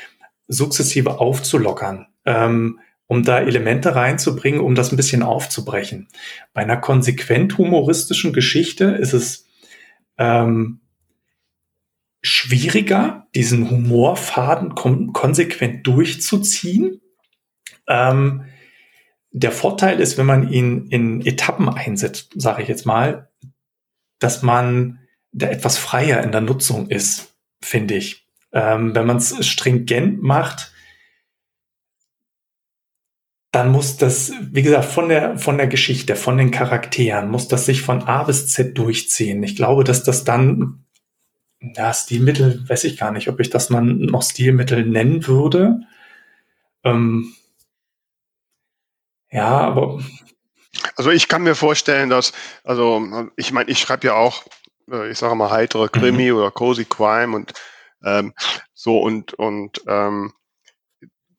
[0.49, 6.09] sukzessive aufzulockern, ähm, um da Elemente reinzubringen, um das ein bisschen aufzubrechen.
[6.53, 9.47] Bei einer konsequent humoristischen Geschichte ist es
[10.19, 10.81] ähm,
[12.25, 17.03] schwieriger, diesen Humorfaden kon konsequent durchzuziehen.
[17.87, 18.47] Ähm,
[19.31, 23.31] der Vorteil ist, wenn man ihn in Etappen einsetzt, sage ich jetzt mal,
[24.21, 25.01] dass man
[25.33, 28.27] da etwas freier in der Nutzung ist, finde ich.
[28.53, 30.73] Ähm, wenn man es stringent macht,
[33.51, 37.67] dann muss das, wie gesagt, von der, von der Geschichte, von den Charakteren, muss das
[37.67, 39.43] sich von A bis Z durchziehen.
[39.43, 40.84] Ich glaube, dass das dann
[41.77, 45.81] ja, Stilmittel, weiß ich gar nicht, ob ich das man noch Stilmittel nennen würde.
[46.83, 47.35] Ähm,
[49.31, 50.03] ja, aber.
[50.97, 54.45] Also ich kann mir vorstellen, dass, also ich meine, ich schreibe ja auch,
[54.91, 56.39] äh, ich sage mal, heitere Krimi mhm.
[56.39, 57.53] oder Cozy Crime und
[58.05, 58.35] ähm,
[58.75, 60.33] so und und ähm,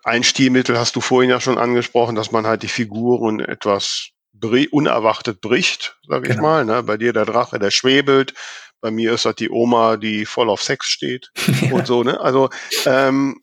[0.04, 4.10] ein Stilmittel hast du vorhin ja schon angesprochen, dass man halt die Figuren etwas
[4.42, 6.44] unerwartet bricht, sag ich genau.
[6.44, 6.66] mal.
[6.66, 6.84] Ne?
[6.84, 8.34] Bei dir der Drache, der schwebelt.
[8.82, 11.32] Bei mir ist das die Oma, die voll auf Sex steht
[11.72, 12.04] und so.
[12.04, 12.20] Ne?
[12.20, 12.50] Also
[12.86, 13.42] ähm,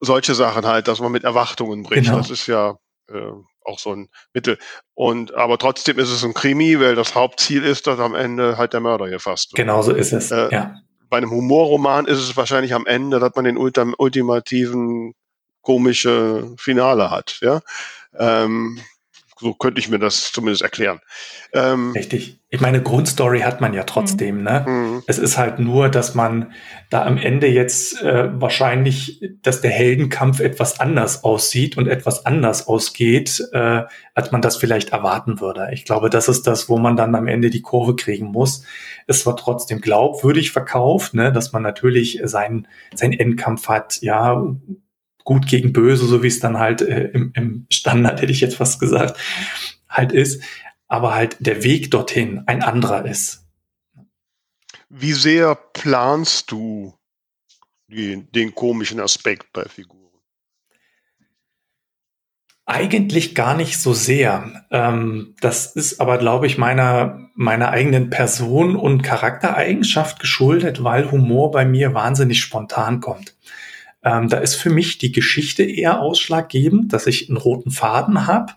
[0.00, 2.06] solche Sachen halt, dass man mit Erwartungen bricht.
[2.06, 2.18] Genau.
[2.18, 2.76] Das ist ja
[3.08, 3.32] äh,
[3.64, 4.58] auch so ein Mittel.
[4.94, 8.72] Und aber trotzdem ist es ein Krimi, weil das Hauptziel ist, dass am Ende halt
[8.72, 9.56] der Mörder gefasst wird.
[9.56, 10.30] Genau so ist es.
[10.30, 10.76] Äh, ja.
[11.08, 15.14] Bei einem Humorroman ist es wahrscheinlich am Ende, dass man den ultimativen
[15.62, 17.38] komische Finale hat.
[17.40, 17.60] Ja.
[18.18, 18.80] Ähm,
[19.38, 21.00] so könnte ich mir das zumindest erklären.
[21.52, 22.40] Ähm, Richtig.
[22.48, 24.42] Ich meine, Grundstory hat man ja trotzdem.
[24.42, 24.64] Ne?
[24.66, 25.02] Mhm.
[25.06, 26.52] Es ist halt nur, dass man
[26.90, 32.66] da am Ende jetzt äh, wahrscheinlich, dass der Heldenkampf etwas anders aussieht und etwas anders
[32.66, 33.82] ausgeht, äh,
[34.14, 35.68] als man das vielleicht erwarten würde.
[35.72, 38.62] Ich glaube, das ist das, wo man dann am Ende die Kurve kriegen muss.
[39.06, 41.32] Es war trotzdem glaubwürdig verkauft, ne?
[41.32, 44.46] dass man natürlich seinen sein Endkampf hat, ja,
[45.26, 48.56] gut gegen böse, so wie es dann halt äh, im, im Standard, hätte ich jetzt
[48.56, 49.18] fast gesagt,
[49.88, 50.42] halt ist,
[50.88, 53.44] aber halt der Weg dorthin ein anderer ist.
[54.88, 56.94] Wie sehr planst du
[57.88, 59.96] die, den komischen Aspekt bei Figuren?
[62.64, 64.64] Eigentlich gar nicht so sehr.
[64.70, 71.50] Ähm, das ist aber, glaube ich, meiner, meiner eigenen Person und Charaktereigenschaft geschuldet, weil Humor
[71.50, 73.35] bei mir wahnsinnig spontan kommt.
[74.06, 78.52] Ähm, da ist für mich die Geschichte eher ausschlaggebend, dass ich einen roten Faden habe,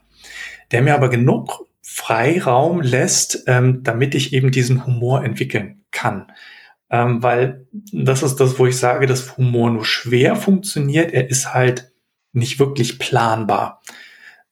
[0.72, 6.32] der mir aber genug Freiraum lässt, ähm, damit ich eben diesen Humor entwickeln kann.
[6.92, 11.12] Ähm, weil das ist das, wo ich sage, dass Humor nur schwer funktioniert.
[11.14, 11.92] Er ist halt
[12.32, 13.82] nicht wirklich planbar.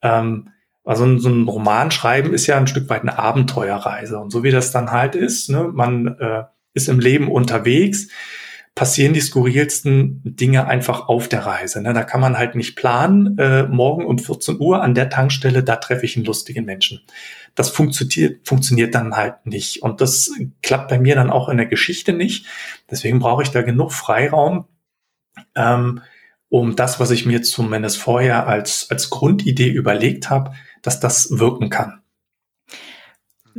[0.01, 0.49] Ähm,
[0.83, 4.17] also so ein Roman schreiben ist ja ein Stück weit eine Abenteuerreise.
[4.17, 8.07] Und so wie das dann halt ist, ne, man äh, ist im Leben unterwegs,
[8.77, 11.81] passieren die skurrilsten Dinge einfach auf der Reise.
[11.81, 11.93] Ne?
[11.93, 15.77] Da kann man halt nicht planen, äh, morgen um 14 Uhr an der Tankstelle, da
[15.77, 17.01] treffe ich einen lustigen Menschen.
[17.55, 19.81] Das funktioniert, funktioniert dann halt nicht.
[19.81, 22.45] Und das klappt bei mir dann auch in der Geschichte nicht.
[22.91, 24.67] Deswegen brauche ich da genug Freiraum,
[25.55, 26.01] ähm,
[26.49, 31.71] um das, was ich mir zumindest vorher als, als Grundidee überlegt habe, dass das wirken
[31.71, 32.03] kann.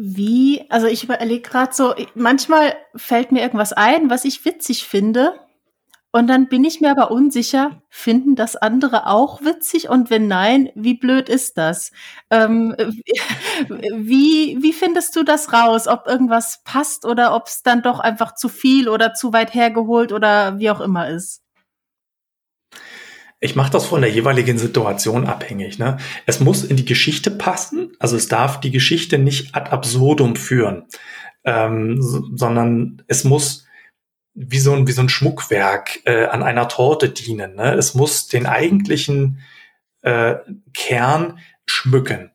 [0.01, 5.35] Wie, also ich überlege gerade so, manchmal fällt mir irgendwas ein, was ich witzig finde.
[6.13, 9.89] Und dann bin ich mir aber unsicher, finden das andere auch witzig?
[9.89, 11.91] Und wenn nein, wie blöd ist das?
[12.31, 12.77] Ähm,
[13.69, 15.89] wie, wie findest du das raus?
[15.89, 20.13] Ob irgendwas passt oder ob es dann doch einfach zu viel oder zu weit hergeholt
[20.13, 21.43] oder wie auch immer ist?
[23.41, 25.79] Ich mache das von der jeweiligen Situation abhängig.
[25.79, 25.99] Ne?
[26.27, 30.87] Es muss in die Geschichte passen, also es darf die Geschichte nicht ad absurdum führen,
[31.45, 33.67] ähm, sondern es muss
[34.35, 37.57] wie so ein, wie so ein Schmuckwerk äh, an einer Torte dienen.
[37.57, 37.75] Ne?
[37.75, 39.41] Es muss den eigentlichen
[40.03, 40.37] äh,
[40.75, 42.31] Kern schmücken.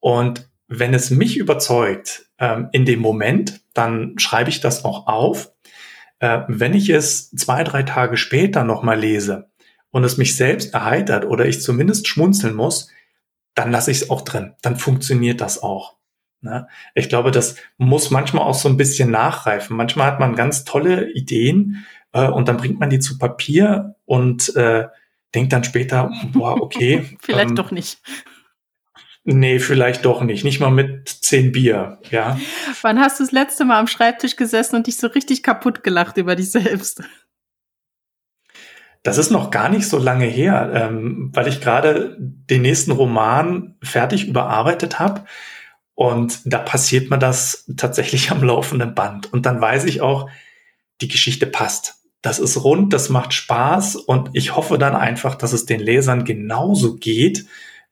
[0.00, 5.52] Und wenn es mich überzeugt ähm, in dem Moment, dann schreibe ich das auch auf.
[6.18, 9.50] Äh, wenn ich es zwei, drei Tage später nochmal lese,
[9.94, 12.90] und es mich selbst erheitert oder ich zumindest schmunzeln muss,
[13.54, 14.54] dann lasse ich es auch drin.
[14.60, 15.94] Dann funktioniert das auch.
[16.40, 16.66] Ne?
[16.96, 19.76] Ich glaube, das muss manchmal auch so ein bisschen nachreifen.
[19.76, 24.56] Manchmal hat man ganz tolle Ideen äh, und dann bringt man die zu Papier und
[24.56, 24.88] äh,
[25.32, 27.16] denkt dann später, boah, okay.
[27.22, 28.00] vielleicht ähm, doch nicht.
[29.22, 30.42] Nee, vielleicht doch nicht.
[30.42, 32.36] Nicht mal mit zehn Bier, ja.
[32.82, 36.16] Wann hast du das letzte Mal am Schreibtisch gesessen und dich so richtig kaputt gelacht
[36.16, 37.00] über dich selbst?
[39.04, 43.76] Das ist noch gar nicht so lange her, ähm, weil ich gerade den nächsten Roman
[43.82, 45.26] fertig überarbeitet habe.
[45.94, 49.32] Und da passiert mir das tatsächlich am laufenden Band.
[49.32, 50.30] Und dann weiß ich auch,
[51.02, 51.96] die Geschichte passt.
[52.22, 56.24] Das ist rund, das macht Spaß und ich hoffe dann einfach, dass es den Lesern
[56.24, 57.44] genauso geht,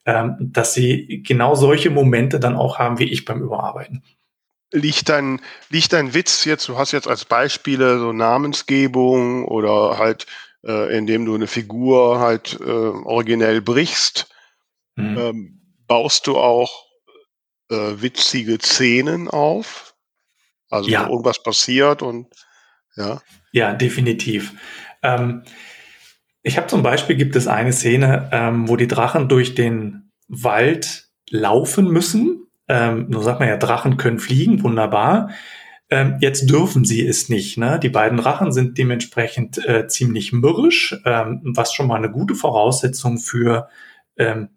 [0.07, 4.03] ähm, dass sie genau solche Momente dann auch haben wie ich beim Überarbeiten.
[4.73, 10.25] Liegt dein, liegt dein Witz jetzt, du hast jetzt als Beispiele so Namensgebung oder halt
[10.65, 14.29] äh, indem du eine Figur halt äh, originell brichst,
[14.97, 15.19] mhm.
[15.19, 16.87] ähm, baust du auch
[17.71, 19.95] äh, witzige Szenen auf.
[20.71, 21.09] Also ja.
[21.09, 22.29] irgendwas passiert und
[22.97, 23.21] ja.
[23.53, 24.55] Ja, definitiv.
[25.03, 25.45] Ähm,
[26.43, 31.09] ich habe zum Beispiel gibt es eine Szene, ähm, wo die Drachen durch den Wald
[31.31, 32.47] laufen müssen.
[32.69, 35.31] Ähm, nur sagt man ja, Drachen können fliegen, wunderbar.
[35.93, 37.59] Ähm, jetzt dürfen sie es nicht.
[37.59, 37.79] Ne?
[37.79, 43.19] Die beiden Drachen sind dementsprechend äh, ziemlich mürrisch, ähm, was schon mal eine gute Voraussetzung
[43.19, 43.69] für
[44.17, 44.49] ähm,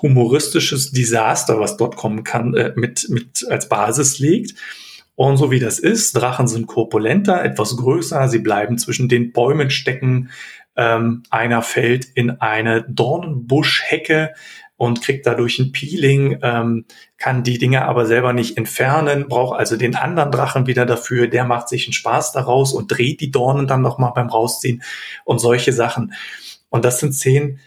[0.00, 4.54] humoristisches Desaster, was dort kommen kann, äh, mit, mit als Basis legt.
[5.16, 9.68] Und so wie das ist, Drachen sind korpulenter, etwas größer, sie bleiben zwischen den Bäumen
[9.68, 10.30] stecken.
[10.76, 14.32] Ähm, einer fällt in eine Dornenbuschhecke,
[14.80, 16.86] und kriegt dadurch ein Peeling, ähm,
[17.18, 21.44] kann die Dinge aber selber nicht entfernen, braucht also den anderen Drachen wieder dafür, der
[21.44, 24.82] macht sich einen Spaß daraus und dreht die Dornen dann nochmal beim Rausziehen
[25.26, 26.14] und solche Sachen.
[26.70, 27.58] Und das sind Szenen,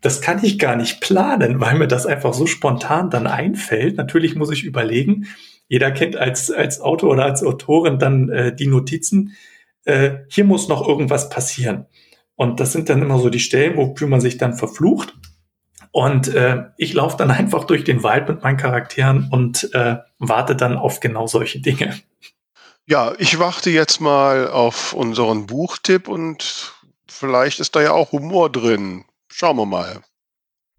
[0.00, 3.96] das kann ich gar nicht planen, weil mir das einfach so spontan dann einfällt.
[3.96, 5.28] Natürlich muss ich überlegen,
[5.68, 9.36] jeder kennt als, als Autor oder als Autorin dann äh, die Notizen,
[9.84, 11.86] äh, hier muss noch irgendwas passieren.
[12.34, 15.14] Und das sind dann immer so die Stellen, wofür man sich dann verflucht.
[15.98, 20.54] Und äh, ich laufe dann einfach durch den Wald mit meinen Charakteren und äh, warte
[20.54, 21.92] dann auf genau solche Dinge.
[22.86, 26.72] Ja, ich warte jetzt mal auf unseren Buchtipp und
[27.08, 29.06] vielleicht ist da ja auch Humor drin.
[29.26, 30.02] Schauen wir mal.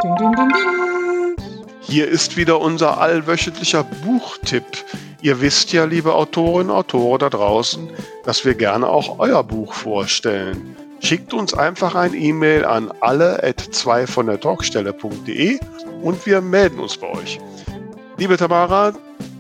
[0.02, 1.36] Ding, ding, ding,
[1.82, 4.86] Hier ist wieder unser allwöchentlicher Buchtipp.
[5.22, 7.90] Ihr wisst ja, liebe Autorinnen und Autoren da draußen,
[8.24, 10.78] dass wir gerne auch euer Buch vorstellen.
[11.02, 15.60] Schickt uns einfach ein E-Mail an alle at 2 von der Talkstelle.de
[16.02, 17.40] und wir melden uns bei euch.
[18.18, 18.94] Liebe Tamara,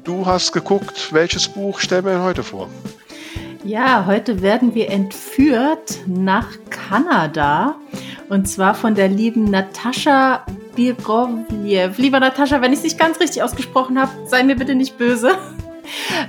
[0.03, 2.69] du hast geguckt, welches Buch stellen wir heute vor?
[3.63, 7.75] Ja, heute werden wir entführt nach Kanada
[8.29, 10.45] und zwar von der lieben Natascha
[10.75, 11.97] Birovliev.
[11.97, 15.37] Lieber Natascha, wenn ich es nicht ganz richtig ausgesprochen habe, sei mir bitte nicht böse.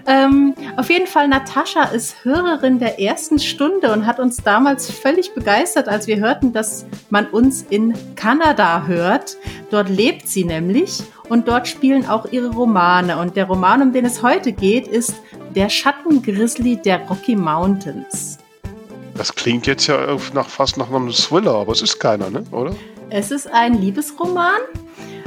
[0.06, 5.34] Ähm, auf jeden Fall, Natascha ist Hörerin der ersten Stunde und hat uns damals völlig
[5.34, 9.36] begeistert, als wir hörten, dass man uns in Kanada hört.
[9.70, 13.18] Dort lebt sie nämlich und dort spielen auch ihre Romane.
[13.18, 15.14] Und der Roman, um den es heute geht, ist
[15.54, 18.38] Der Schattengrizzly der Rocky Mountains.
[19.14, 22.44] Das klingt jetzt ja nach, fast nach einem Thriller, aber es ist keiner, ne?
[22.52, 22.72] oder?
[23.10, 24.60] Es ist ein Liebesroman.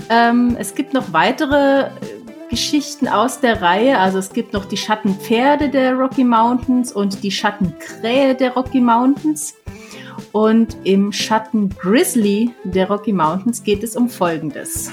[0.09, 1.89] Ähm, es gibt noch weitere
[2.53, 3.97] Geschichten aus der Reihe.
[3.97, 9.55] Also es gibt noch die Schattenpferde der Rocky Mountains und die Schattenkrähe der Rocky Mountains.
[10.33, 14.91] Und im Schatten Grizzly der Rocky Mountains geht es um Folgendes.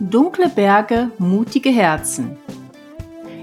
[0.00, 2.38] Dunkle Berge, mutige Herzen.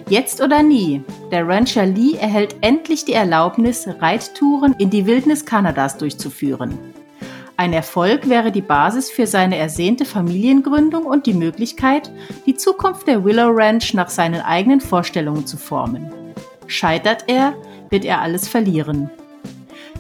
[0.10, 1.04] Jetzt oder nie.
[1.30, 6.95] Der Rancher Lee erhält endlich die Erlaubnis, Reittouren in die Wildnis Kanadas durchzuführen.
[7.58, 12.12] Ein Erfolg wäre die Basis für seine ersehnte Familiengründung und die Möglichkeit,
[12.46, 16.12] die Zukunft der Willow Ranch nach seinen eigenen Vorstellungen zu formen.
[16.68, 17.54] Scheitert er,
[17.90, 19.10] wird er alles verlieren.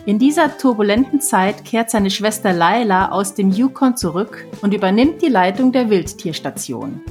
[0.05, 5.29] In dieser turbulenten Zeit kehrt seine Schwester Laila aus dem Yukon zurück und übernimmt die
[5.29, 7.01] Leitung der Wildtierstation.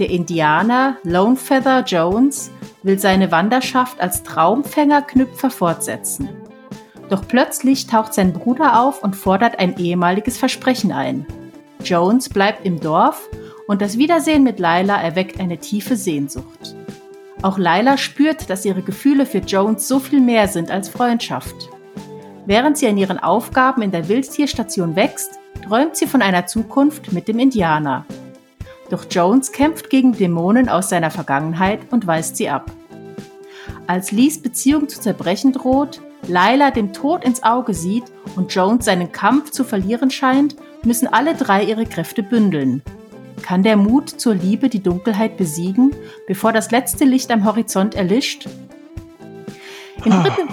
[0.00, 2.50] Der Indianer Lone Feather Jones
[2.82, 6.28] will seine Wanderschaft als Traumfänger-Knüpfer fortsetzen.
[7.14, 11.24] Doch plötzlich taucht sein Bruder auf und fordert ein ehemaliges Versprechen ein.
[11.84, 13.28] Jones bleibt im Dorf
[13.68, 16.74] und das Wiedersehen mit Lila erweckt eine tiefe Sehnsucht.
[17.40, 21.54] Auch Lila spürt, dass ihre Gefühle für Jones so viel mehr sind als Freundschaft.
[22.46, 27.28] Während sie an ihren Aufgaben in der Wildtierstation wächst, träumt sie von einer Zukunft mit
[27.28, 28.06] dem Indianer.
[28.90, 32.72] Doch Jones kämpft gegen Dämonen aus seiner Vergangenheit und weist sie ab.
[33.86, 38.04] Als Lees Beziehung zu zerbrechen droht, Lila dem Tod ins Auge sieht
[38.36, 42.82] und Jones seinen Kampf zu verlieren scheint, müssen alle drei ihre Kräfte bündeln.
[43.42, 45.94] Kann der Mut zur Liebe die Dunkelheit besiegen,
[46.26, 48.48] bevor das letzte Licht am Horizont erlischt?
[50.04, 50.22] Im ah.
[50.22, 50.48] dritten,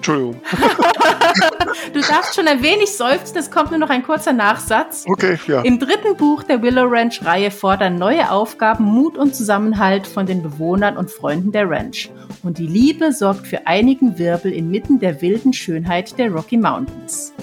[0.00, 0.40] Entschuldigung.
[1.92, 5.04] du darfst schon ein wenig seufzen, es kommt nur noch ein kurzer Nachsatz.
[5.06, 5.60] Okay, ja.
[5.60, 10.42] Im dritten Buch der Willow Ranch Reihe fordern neue Aufgaben Mut und Zusammenhalt von den
[10.42, 12.10] Bewohnern und Freunden der Ranch.
[12.42, 17.34] Und die Liebe sorgt für einigen Wirbel inmitten der wilden Schönheit der Rocky Mountains.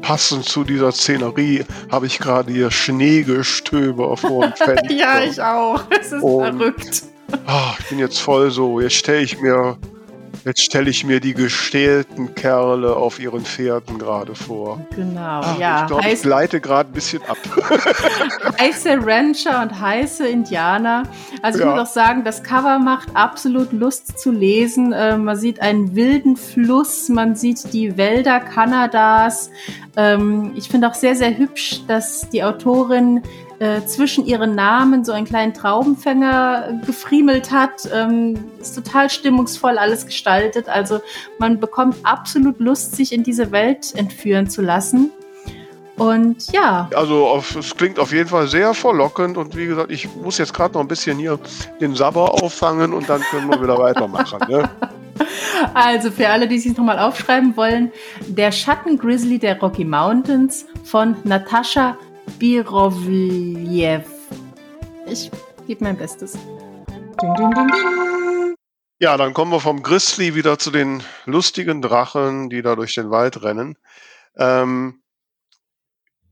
[0.00, 4.92] Passend zu dieser Szenerie habe ich gerade hier Schneegestöber vor dem Fenster.
[4.92, 5.82] ja, ich auch.
[5.90, 7.02] Es ist und, verrückt.
[7.46, 8.80] Ach, ich bin jetzt voll so.
[8.80, 9.76] Jetzt stelle ich mir
[10.44, 14.80] Jetzt stelle ich mir die gestählten Kerle auf ihren Pferden gerade vor.
[14.94, 15.82] Genau, Ach, ja.
[15.82, 17.38] Ich glaube, ich gleite gerade ein bisschen ab.
[18.60, 21.04] heiße Rancher und heiße Indianer.
[21.42, 21.70] Also ich ja.
[21.70, 24.92] muss auch sagen, das Cover macht absolut Lust zu lesen.
[24.92, 29.50] Äh, man sieht einen wilden Fluss, man sieht die Wälder Kanadas.
[29.96, 33.22] Ähm, ich finde auch sehr, sehr hübsch, dass die Autorin
[33.58, 37.88] äh, zwischen ihren Namen so einen kleinen Traubenfänger gefriemelt hat.
[37.92, 40.68] Ähm, ist total stimmungsvoll alles gestaltet.
[40.68, 41.00] Also
[41.38, 45.10] man bekommt absolut Lust, sich in diese Welt entführen zu lassen.
[45.96, 46.88] Und ja.
[46.94, 50.52] Also auf, es klingt auf jeden Fall sehr verlockend und wie gesagt, ich muss jetzt
[50.52, 51.38] gerade noch ein bisschen hier
[51.80, 54.40] den Sabber auffangen und dann können wir wieder weitermachen.
[54.48, 54.68] Ne?
[55.74, 57.92] Also für alle, die sich nochmal aufschreiben wollen,
[58.26, 61.96] der Schattengrizzly der Rocky Mountains von Natascha
[62.38, 64.04] Birovliev.
[65.06, 65.30] Ich
[65.66, 66.32] gebe mein Bestes.
[66.32, 68.54] Ding, ding, ding, ding.
[69.00, 73.10] Ja, dann kommen wir vom Grizzly wieder zu den lustigen Drachen, die da durch den
[73.10, 73.76] Wald rennen.
[74.36, 75.02] Ähm,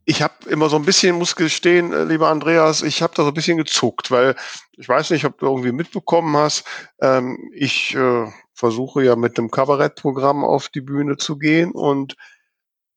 [0.04, 3.28] ich habe immer so ein bisschen, muss gestehen, äh, lieber Andreas, ich habe da so
[3.28, 4.36] ein bisschen gezuckt, weil
[4.72, 6.64] ich weiß nicht, ob du irgendwie mitbekommen hast.
[7.00, 12.16] Ähm, ich äh, versuche ja mit dem Kabarettprogramm auf die Bühne zu gehen und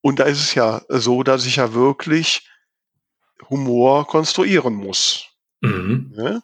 [0.01, 2.47] und da ist es ja so, dass ich ja wirklich
[3.49, 5.27] Humor konstruieren muss.
[5.61, 6.13] Mhm.
[6.15, 6.23] Ja?
[6.23, 6.43] Ne?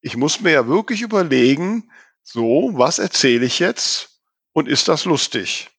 [0.00, 1.90] Ich muss mir ja wirklich überlegen,
[2.22, 4.20] so, was erzähle ich jetzt
[4.52, 5.70] und ist das lustig?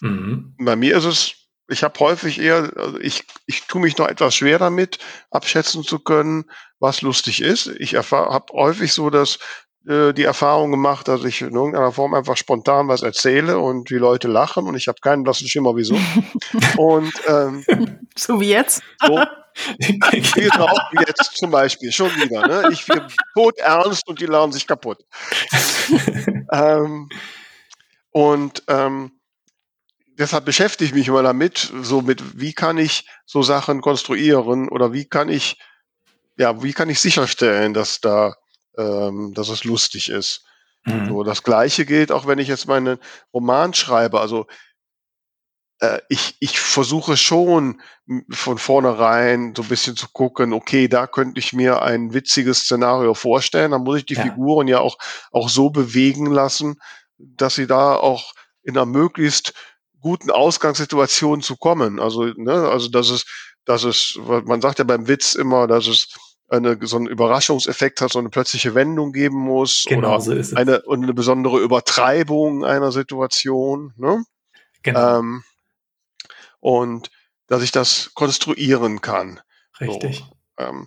[0.00, 0.54] Mhm.
[0.58, 4.34] Bei mir ist es ich habe häufig eher, also ich, ich tue mich noch etwas
[4.34, 4.98] schwer damit,
[5.30, 7.68] abschätzen zu können, was lustig ist.
[7.78, 9.38] Ich habe häufig so dass
[9.86, 13.96] äh, die Erfahrung gemacht, dass ich in irgendeiner Form einfach spontan was erzähle und die
[13.96, 15.94] Leute lachen und ich habe keinen blassen Schimmer wieso.
[16.76, 17.64] und ähm,
[18.16, 18.82] so wie jetzt.
[19.06, 19.22] So,
[19.78, 22.46] genau, jetzt zum Beispiel, schon wieder.
[22.46, 22.68] Ne?
[22.72, 23.02] Ich bin
[23.34, 24.98] tot ernst und die lachen sich kaputt.
[26.52, 27.08] ähm,
[28.10, 29.12] und ähm,
[30.18, 34.92] deshalb beschäftige ich mich immer damit, so mit, wie kann ich so Sachen konstruieren oder
[34.92, 35.58] wie kann ich,
[36.36, 38.34] ja, wie kann ich sicherstellen, dass da,
[38.76, 40.44] ähm, dass es lustig ist.
[40.84, 41.08] Mhm.
[41.08, 42.98] So, das Gleiche gilt auch, wenn ich jetzt meinen
[43.32, 44.20] Roman schreibe.
[44.20, 44.46] Also
[46.08, 47.80] ich, ich versuche schon
[48.30, 53.14] von vornherein so ein bisschen zu gucken, okay, da könnte ich mir ein witziges Szenario
[53.14, 53.70] vorstellen.
[53.70, 54.22] Dann muss ich die ja.
[54.22, 54.98] Figuren ja auch,
[55.32, 56.80] auch so bewegen lassen,
[57.18, 59.54] dass sie da auch in einer möglichst
[60.00, 61.98] guten Ausgangssituationen zu kommen.
[61.98, 63.24] Also, ne, also dass es,
[63.64, 66.08] dass es, man sagt ja beim Witz immer, dass es
[66.48, 70.48] eine, so einen Überraschungseffekt hat, so eine plötzliche Wendung geben muss genau oder so ist
[70.48, 70.56] es.
[70.56, 73.94] Eine, und eine besondere Übertreibung einer Situation.
[73.96, 74.24] Ne?
[74.82, 75.18] Genau.
[75.20, 75.44] Ähm,
[76.60, 77.10] und
[77.46, 79.40] dass ich das konstruieren kann.
[79.80, 80.18] Richtig.
[80.18, 80.86] So, ähm,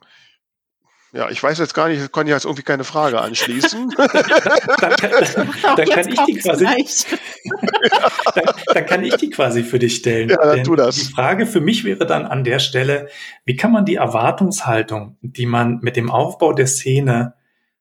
[1.15, 3.89] ja, ich weiß jetzt gar nicht, ich kann jetzt irgendwie keine Frage anschließen.
[3.97, 6.65] dann, kann, dann kann ich die quasi.
[6.65, 10.29] dann, dann, kann ich die quasi für dich stellen.
[10.29, 10.95] Ja, dann tu das.
[10.95, 13.09] Die Frage für mich wäre dann an der Stelle,
[13.45, 17.35] wie kann man die Erwartungshaltung, die man mit dem Aufbau der Szene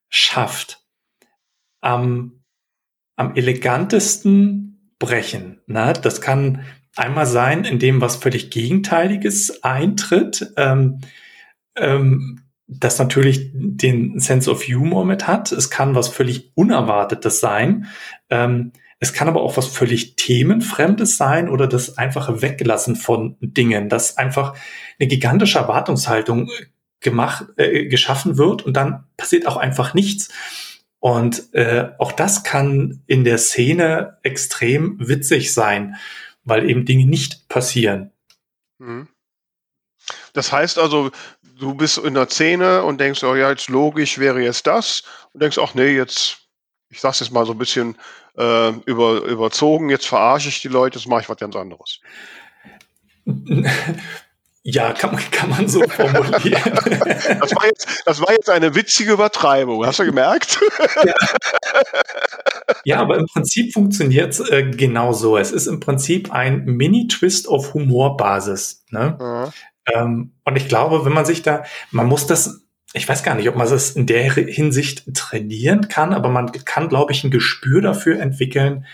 [0.09, 0.83] schafft,
[1.81, 2.43] am,
[3.15, 5.59] am elegantesten brechen?
[5.65, 6.65] Na, das kann
[6.95, 10.53] einmal sein, indem was völlig Gegenteiliges eintritt.
[10.57, 10.99] Ähm,
[11.75, 15.51] ähm, das natürlich den Sense of Humor mit hat.
[15.51, 17.87] Es kann was völlig Unerwartetes sein.
[18.29, 23.89] Ähm, es kann aber auch was völlig Themenfremdes sein oder das einfache Weglassen von Dingen,
[23.89, 24.55] dass einfach
[24.97, 26.49] eine gigantische Erwartungshaltung
[27.01, 30.29] gemacht, äh, geschaffen wird und dann passiert auch einfach nichts.
[30.99, 35.95] Und äh, auch das kann in der Szene extrem witzig sein,
[36.43, 38.11] weil eben Dinge nicht passieren.
[38.77, 39.07] Mhm.
[40.33, 41.11] Das heißt also,
[41.59, 45.41] du bist in der Szene und denkst, oh ja, jetzt logisch wäre jetzt das und
[45.41, 46.39] denkst, ach nee, jetzt,
[46.89, 47.97] ich sag's jetzt mal so ein bisschen
[48.37, 52.01] äh, über, überzogen, jetzt verarsche ich die Leute, jetzt mache ich was ganz anderes.
[54.65, 56.73] Ja, kann man, kann man so formulieren.
[57.41, 60.57] das, war jetzt, das war jetzt eine witzige Übertreibung, hast du gemerkt?
[61.03, 61.13] ja.
[62.85, 65.37] ja, aber im Prinzip funktioniert es äh, genau so.
[65.37, 68.85] Es ist im Prinzip ein Mini-Twist auf Humorbasis.
[68.89, 69.17] Ne?
[69.19, 69.53] Mhm.
[69.93, 73.49] Ähm, und ich glaube, wenn man sich da, man muss das, ich weiß gar nicht,
[73.49, 77.81] ob man das in der Hinsicht trainieren kann, aber man kann, glaube ich, ein Gespür
[77.81, 78.85] dafür entwickeln,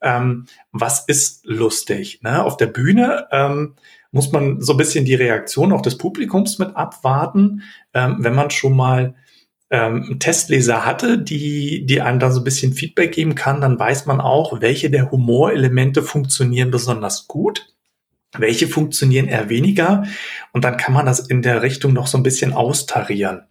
[0.00, 2.22] ähm, was ist lustig.
[2.22, 2.44] Ne?
[2.44, 3.76] Auf der Bühne ähm,
[4.12, 7.62] muss man so ein bisschen die Reaktion auch des Publikums mit abwarten,
[7.94, 9.14] ähm, wenn man schon mal
[9.70, 14.06] ähm, Testleser hatte, die, die einem da so ein bisschen Feedback geben kann, dann weiß
[14.06, 17.72] man auch, welche der Humorelemente funktionieren besonders gut
[18.38, 20.04] welche funktionieren eher weniger
[20.52, 23.42] und dann kann man das in der Richtung noch so ein bisschen austarieren.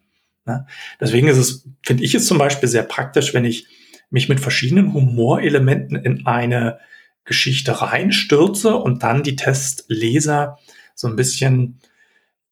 [0.45, 0.65] Ne?
[0.99, 3.67] Deswegen ist es, finde ich es zum Beispiel sehr praktisch, wenn ich
[4.09, 6.79] mich mit verschiedenen Humorelementen in eine
[7.23, 10.57] Geschichte reinstürze und dann die Testleser
[10.95, 11.79] so ein bisschen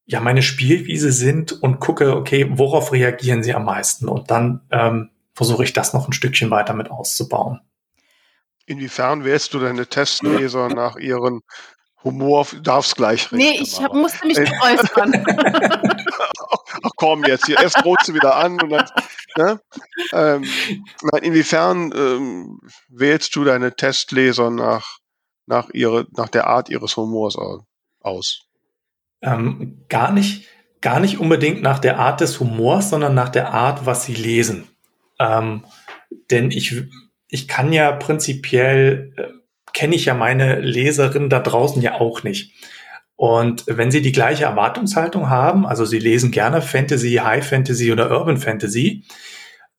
[0.05, 5.11] ja meine Spielwiese sind und gucke, okay, worauf reagieren sie am meisten und dann ähm,
[5.33, 7.61] versuche ich das noch ein Stückchen weiter mit auszubauen.
[8.65, 11.41] Inwiefern wählst du deine Testleser nach ihren
[12.03, 13.43] Humor darf's gleich reden.
[13.43, 15.25] Nee, ich hab, musste mich nicht äußern.
[16.83, 17.59] Ach komm, jetzt hier.
[17.59, 18.89] Erst droht sie wieder an und dann.
[19.37, 19.61] Ne?
[20.13, 20.43] Ähm,
[21.21, 24.97] inwiefern ähm, wählst du deine Testleser nach,
[25.45, 27.37] nach, ihre, nach der Art ihres Humors
[28.01, 28.49] aus?
[29.21, 30.47] ähm, gar nicht,
[30.81, 34.67] gar nicht unbedingt nach der Art des Humors, sondern nach der Art, was sie lesen.
[35.19, 35.65] Ähm,
[36.31, 36.83] denn ich,
[37.27, 39.38] ich kann ja prinzipiell, äh,
[39.79, 42.53] kenne ich ja meine Leserin da draußen ja auch nicht.
[43.15, 48.11] Und wenn sie die gleiche Erwartungshaltung haben, also sie lesen gerne Fantasy, High Fantasy oder
[48.11, 49.05] Urban Fantasy,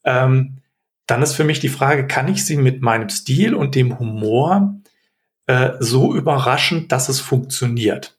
[0.05, 0.63] ähm,
[1.07, 4.81] dann ist für mich die Frage, kann ich sie mit meinem Stil und dem Humor
[5.47, 8.19] äh, so überraschen, dass es funktioniert?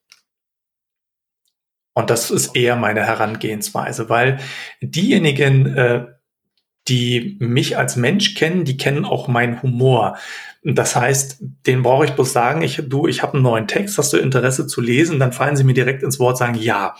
[1.93, 4.39] Und das ist eher meine Herangehensweise, weil
[4.81, 6.05] diejenigen, äh,
[6.87, 10.17] die mich als Mensch kennen, die kennen auch meinen Humor.
[10.63, 14.13] Das heißt, den brauche ich bloß sagen, ich, du, ich habe einen neuen Text, hast
[14.13, 16.95] du Interesse zu lesen, dann fallen sie mir direkt ins Wort, sagen ja.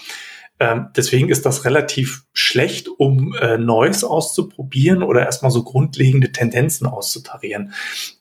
[0.59, 6.88] Ähm, deswegen ist das relativ schlecht, um äh, Neues auszuprobieren oder erstmal so grundlegende Tendenzen
[6.88, 7.74] auszutarieren.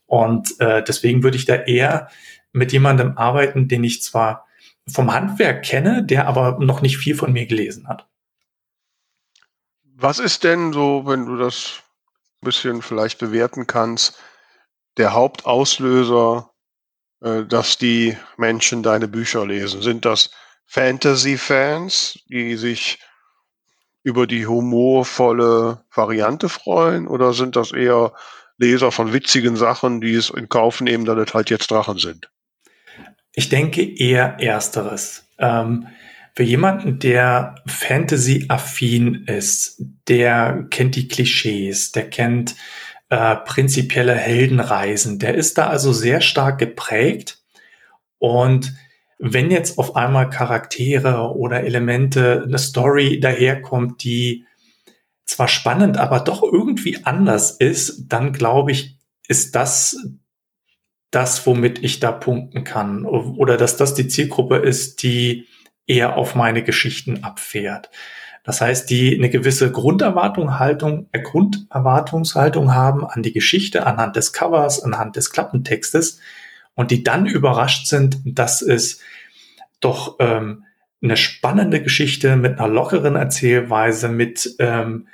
[0.07, 2.09] Und äh, deswegen würde ich da eher
[2.53, 4.47] mit jemandem arbeiten, den ich zwar
[4.89, 8.09] vom Handwerk kenne, der aber noch nicht viel von mir gelesen hat.
[9.95, 11.83] Was ist denn so, wenn du das
[12.41, 14.19] ein bisschen vielleicht bewerten kannst,
[15.01, 16.51] der Hauptauslöser,
[17.23, 19.83] äh, dass die Menschen deine Bücher lesen?
[19.83, 20.31] Sind das
[20.67, 22.99] Fantasy-Fans, die sich
[24.03, 28.13] über die humorvolle Variante freuen, oder sind das eher
[28.59, 32.31] Leser von witzigen Sachen, die es in Kauf nehmen, dass es halt jetzt Drachen sind?
[33.33, 35.25] Ich denke eher ersteres.
[35.39, 35.89] Ähm,
[36.35, 42.55] für jemanden, der Fantasy-affin ist, der kennt die Klischees, der kennt
[43.11, 47.43] äh, prinzipielle Heldenreisen, der ist da also sehr stark geprägt.
[48.19, 48.75] Und
[49.19, 54.47] wenn jetzt auf einmal Charaktere oder Elemente, eine Story daherkommt, die
[55.27, 58.97] zwar spannend, aber doch irgendwie anders ist, dann glaube ich,
[59.29, 59.97] ist das
[61.11, 63.05] das, womit ich da punkten kann.
[63.05, 65.47] Oder dass das die Zielgruppe ist, die
[65.87, 67.91] eher auf meine Geschichten abfährt.
[68.45, 74.83] Das heißt, die eine gewisse Grunderwartungshaltung, äh, Grunderwartungshaltung haben an die Geschichte anhand des Covers,
[74.83, 76.21] anhand des Klappentextes
[76.75, 79.01] und die dann überrascht sind, dass es
[79.81, 80.65] doch ähm,
[81.03, 85.09] eine spannende Geschichte mit einer lockeren Erzählweise, mit ähm,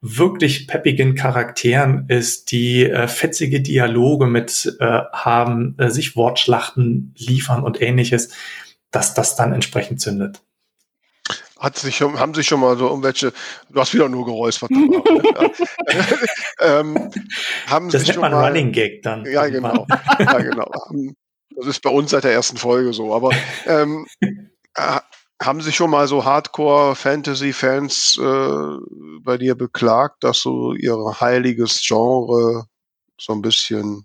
[0.00, 7.62] wirklich peppigen Charakteren ist, die äh, fetzige Dialoge mit äh, haben, äh, sich Wortschlachten liefern
[7.64, 8.32] und ähnliches,
[8.90, 10.40] dass das dann entsprechend zündet.
[11.58, 13.32] Hat sich schon, haben sich schon mal so irgendwelche,
[13.68, 14.70] du hast wieder nur geräuspert.
[16.60, 17.10] ähm,
[17.66, 19.24] haben das sich schon man mal, Running Gag dann.
[19.24, 19.86] Ja, genau.
[20.18, 20.70] ja, genau.
[21.56, 23.12] Das ist bei uns seit der ersten Folge so.
[23.12, 23.30] Aber
[23.66, 24.06] ähm,
[25.42, 28.76] haben sich schon mal so Hardcore-Fantasy-Fans äh,
[29.22, 32.66] bei dir beklagt, dass du ihr heiliges Genre
[33.20, 34.04] so ein bisschen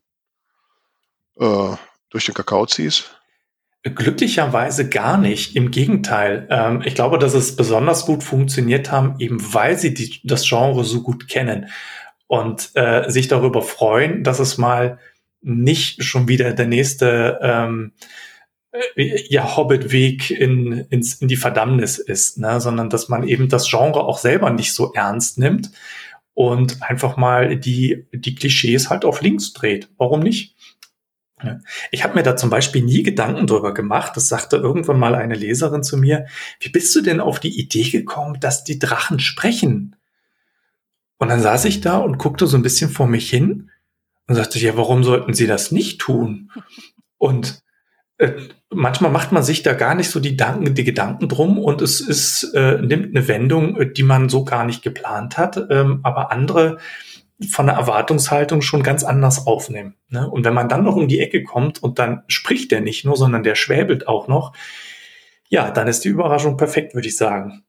[1.38, 1.76] äh,
[2.10, 3.20] durch den Kakao ziehst?
[3.84, 5.56] Glücklicherweise gar nicht.
[5.56, 6.48] Im Gegenteil.
[6.50, 10.86] Ähm, ich glaube, dass es besonders gut funktioniert haben, eben weil sie die, das Genre
[10.86, 11.68] so gut kennen
[12.28, 15.00] und äh, sich darüber freuen, dass es mal
[15.42, 17.92] nicht schon wieder der nächste ähm,
[18.96, 22.62] äh, ja, Hobbit-Weg in, ins, in die Verdammnis ist, ne?
[22.62, 25.72] sondern dass man eben das Genre auch selber nicht so ernst nimmt
[26.34, 29.90] und einfach mal die, die Klischees halt auf links dreht.
[29.98, 30.53] Warum nicht?
[31.92, 34.14] Ich habe mir da zum Beispiel nie Gedanken drüber gemacht.
[34.16, 36.26] Das sagte irgendwann mal eine Leserin zu mir.
[36.60, 39.96] Wie bist du denn auf die Idee gekommen, dass die Drachen sprechen?
[41.18, 43.70] Und dann saß ich da und guckte so ein bisschen vor mich hin
[44.28, 46.52] und sagte, ja, warum sollten sie das nicht tun?
[47.18, 47.64] Und
[48.18, 48.34] äh,
[48.70, 52.02] manchmal macht man sich da gar nicht so die, Gedanken, die Gedanken drum und es
[52.02, 56.78] ist, äh, nimmt eine Wendung, die man so gar nicht geplant hat, ähm, aber andere
[57.44, 59.96] von der Erwartungshaltung schon ganz anders aufnehmen.
[60.10, 60.30] Ne?
[60.30, 63.16] Und wenn man dann noch um die Ecke kommt und dann spricht der nicht nur,
[63.16, 64.54] sondern der schwäbelt auch noch,
[65.50, 67.64] ja, dann ist die Überraschung perfekt, würde ich sagen.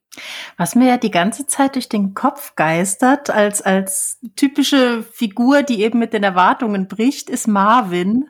[0.57, 5.83] Was mir ja die ganze Zeit durch den Kopf geistert, als, als typische Figur, die
[5.83, 8.29] eben mit den Erwartungen bricht, ist Marvin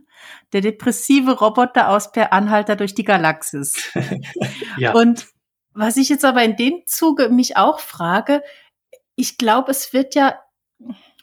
[0.54, 3.92] der depressive Roboter aus Per Anhalter durch die Galaxis.
[4.78, 4.92] ja.
[4.92, 5.26] Und
[5.72, 8.42] was ich jetzt aber in dem Zuge mich auch frage,
[9.16, 10.38] ich glaube, es wird ja,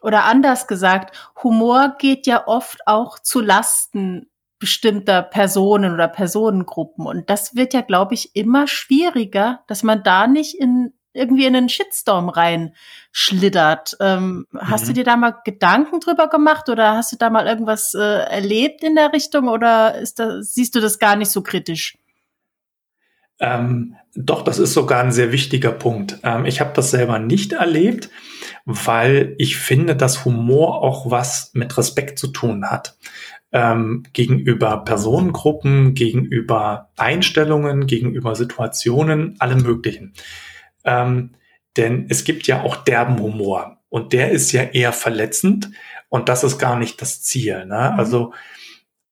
[0.02, 4.28] oder anders gesagt, Humor geht ja oft auch zu Lasten
[4.60, 7.06] bestimmter Personen oder Personengruppen.
[7.08, 11.56] Und das wird ja, glaube ich, immer schwieriger, dass man da nicht in irgendwie in
[11.56, 13.98] einen Shitstorm reinschlittert.
[14.00, 14.60] Ähm, mhm.
[14.62, 14.96] Hast du mhm.
[14.96, 18.96] dir da mal Gedanken drüber gemacht oder hast du da mal irgendwas äh, erlebt in
[18.96, 21.98] der Richtung oder ist da, siehst du das gar nicht so kritisch?
[23.40, 26.20] Ähm, doch, das ist sogar ein sehr wichtiger Punkt.
[26.24, 28.10] Ähm, ich habe das selber nicht erlebt
[28.66, 32.98] weil ich finde, dass Humor auch was mit Respekt zu tun hat.
[33.54, 40.14] Ähm, gegenüber Personengruppen, gegenüber Einstellungen, gegenüber Situationen, allem Möglichen.
[40.86, 41.32] Ähm,
[41.78, 45.70] denn es gibt ja auch derben Humor und der ist ja eher verletzend
[46.10, 47.66] und das ist gar nicht das Ziel.
[47.66, 47.92] Ne?
[47.94, 48.00] Mhm.
[48.00, 48.34] Also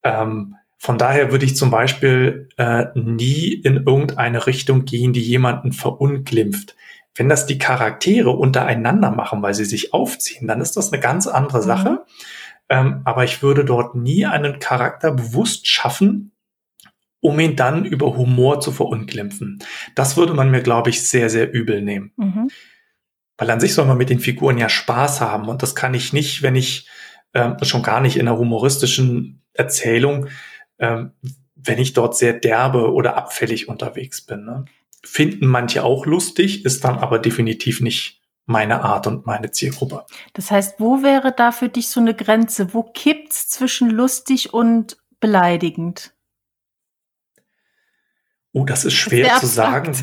[0.04, 5.74] ähm, von daher würde ich zum Beispiel äh, nie in irgendeine Richtung gehen, die jemanden
[5.74, 6.76] verunglimpft.
[7.16, 11.28] Wenn das die Charaktere untereinander machen, weil sie sich aufziehen, dann ist das eine ganz
[11.28, 11.90] andere Sache.
[11.90, 11.98] Mhm.
[12.70, 16.32] Ähm, aber ich würde dort nie einen Charakter bewusst schaffen,
[17.20, 19.60] um ihn dann über Humor zu verunglimpfen.
[19.96, 22.14] Das würde man mir, glaube ich, sehr, sehr übel nehmen.
[22.16, 22.50] Mhm.
[23.38, 25.48] Weil an sich soll man mit den Figuren ja Spaß haben.
[25.48, 26.88] Und das kann ich nicht, wenn ich
[27.34, 30.28] ähm, schon gar nicht in einer humoristischen Erzählung,
[30.78, 31.12] ähm,
[31.56, 34.46] wenn ich dort sehr derbe oder abfällig unterwegs bin.
[34.46, 34.66] Ne?
[35.04, 40.06] Finden manche auch lustig, ist dann aber definitiv nicht meine Art und meine Zielgruppe.
[40.34, 42.74] Das heißt, wo wäre da für dich so eine Grenze?
[42.74, 46.14] Wo kippt's zwischen lustig und beleidigend?
[48.52, 49.96] Oh, das ist schwer das zu sagen.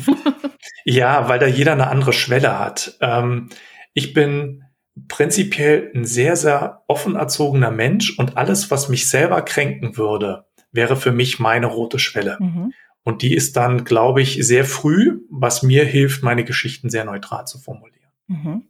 [0.85, 2.97] ja, weil da jeder eine andere Schwelle hat.
[3.01, 3.49] Ähm,
[3.93, 4.63] ich bin
[5.09, 10.95] prinzipiell ein sehr, sehr offen erzogener Mensch und alles, was mich selber kränken würde, wäre
[10.95, 12.37] für mich meine rote Schwelle.
[12.39, 12.73] Mhm.
[13.07, 17.47] Und die ist dann, glaube ich, sehr früh, was mir hilft, meine Geschichten sehr neutral
[17.47, 18.11] zu formulieren.
[18.27, 18.63] Mhm.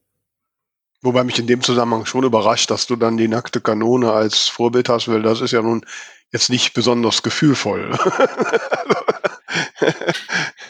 [1.02, 4.90] Wobei mich in dem Zusammenhang schon überrascht, dass du dann die nackte Kanone als Vorbild
[4.90, 5.84] hast, weil das ist ja nun
[6.32, 7.98] jetzt nicht besonders gefühlvoll.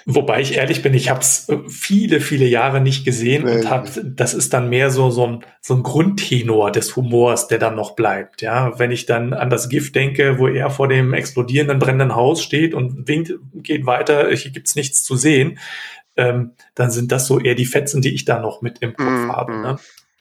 [0.06, 3.70] Wobei ich ehrlich bin, ich habe es äh, viele, viele Jahre nicht gesehen nee, und
[3.70, 7.76] hab, das ist dann mehr so, so, ein, so ein Grundtenor des Humors, der dann
[7.76, 8.42] noch bleibt.
[8.42, 12.42] Ja, wenn ich dann an das Gift denke, wo er vor dem explodierenden, brennenden Haus
[12.42, 15.60] steht und winkt, geht weiter, hier gibt's nichts zu sehen,
[16.16, 19.08] ähm, dann sind das so eher die Fetzen, die ich da noch mit im Kopf
[19.08, 19.58] mm, habe.
[19.58, 19.78] Ne?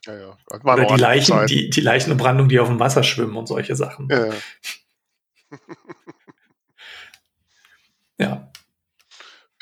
[0.06, 0.36] Ja, ja.
[0.62, 4.08] Oder die Leichen, die, die Leichenbrandung, die auf dem Wasser schwimmen und solche Sachen.
[4.10, 4.34] Ja, ja.
[8.18, 8.52] ja.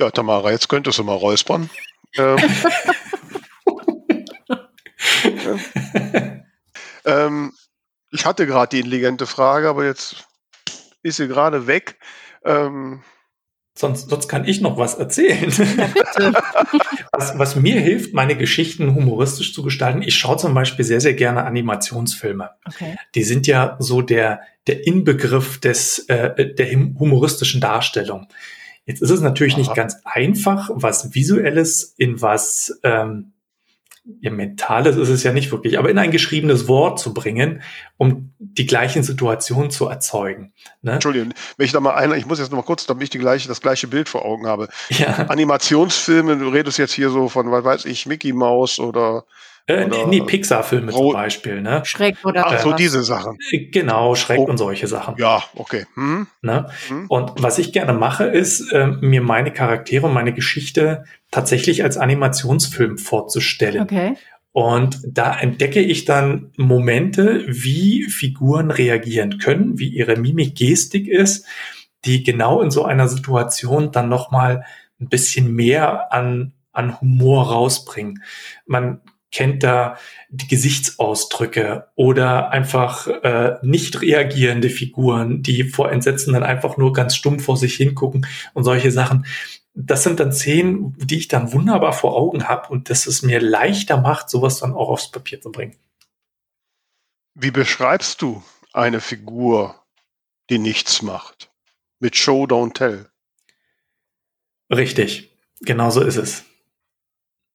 [0.01, 1.71] Ja, Tamara, jetzt könntest du mal räuspern.
[2.17, 2.37] Ähm,
[7.05, 7.53] ähm,
[8.11, 10.27] ich hatte gerade die intelligente Frage, aber jetzt
[11.03, 11.99] ist sie gerade weg.
[12.45, 13.03] Ähm,
[13.77, 15.51] Sonst, sonst kann ich noch was erzählen.
[17.13, 21.15] Was, was mir hilft, meine Geschichten humoristisch zu gestalten, ich schaue zum Beispiel sehr, sehr
[21.15, 22.51] gerne Animationsfilme.
[22.67, 22.97] Okay.
[23.15, 28.27] Die sind ja so der, der Inbegriff des, äh, der humoristischen Darstellung.
[28.87, 29.61] Jetzt ist es natürlich Aha.
[29.61, 33.35] nicht ganz einfach, was Visuelles in was ähm,
[34.21, 37.63] ja, Mentales ist es ja nicht wirklich, aber in ein geschriebenes Wort zu bringen,
[37.97, 40.53] um die gleichen Situationen zu erzeugen.
[40.83, 40.93] Ne?
[40.93, 43.19] Entschuldigung, wenn ich da mal einer, ich muss jetzt noch mal kurz, damit ich die
[43.19, 44.69] gleiche, das gleiche Bild vor Augen habe.
[44.91, 45.27] Ja.
[45.29, 49.25] Animationsfilme, du redest jetzt hier so von, was weiß ich, Mickey Mouse oder
[49.67, 51.83] äh, nee, nee Pixar-Filme zum Beispiel, ne?
[51.85, 52.77] Schreck oder Ach so, was?
[52.77, 53.39] diese Sachen.
[53.51, 54.45] Äh, genau, Schreck oh.
[54.45, 55.15] und solche Sachen.
[55.17, 55.87] Ja, okay.
[55.95, 56.27] Hm.
[56.43, 56.69] Ne?
[56.89, 57.07] Hm.
[57.09, 61.97] Und was ich gerne mache, ist, äh, mir meine Charaktere und meine Geschichte tatsächlich als
[61.97, 63.81] Animationsfilm vorzustellen.
[63.81, 64.17] Okay.
[64.53, 71.47] Und da entdecke ich dann Momente, wie Figuren reagieren können, wie ihre Mimik, Gestik ist,
[72.05, 74.65] die genau in so einer Situation dann nochmal
[75.01, 78.23] ein bisschen mehr an, an Humor rausbringen.
[78.67, 79.01] Man
[79.35, 79.99] kennt da
[80.31, 87.15] die Gesichtsausdrücke oder einfach äh, nicht reagierende Figuren, die vor Entsetzen dann einfach nur ganz
[87.17, 89.27] stumm vor sich hingucken und solche Sachen.
[89.75, 93.41] Das sind dann Szenen, die ich dann wunderbar vor Augen habe und das es mir
[93.41, 95.77] leichter macht, sowas dann auch aufs Papier zu bringen.
[97.35, 99.75] Wie beschreibst du eine Figur,
[100.49, 101.51] die nichts macht?
[101.99, 103.11] Mit Show, don't tell.
[104.71, 105.31] Richtig,
[105.61, 106.45] genau so ist es.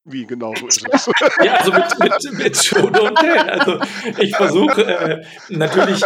[0.05, 1.09] Wie genau so ist es?
[1.43, 3.37] ja, also mit, mit, mit Show Don't Tell.
[3.37, 3.79] Also
[4.17, 6.03] ich versuche äh, natürlich,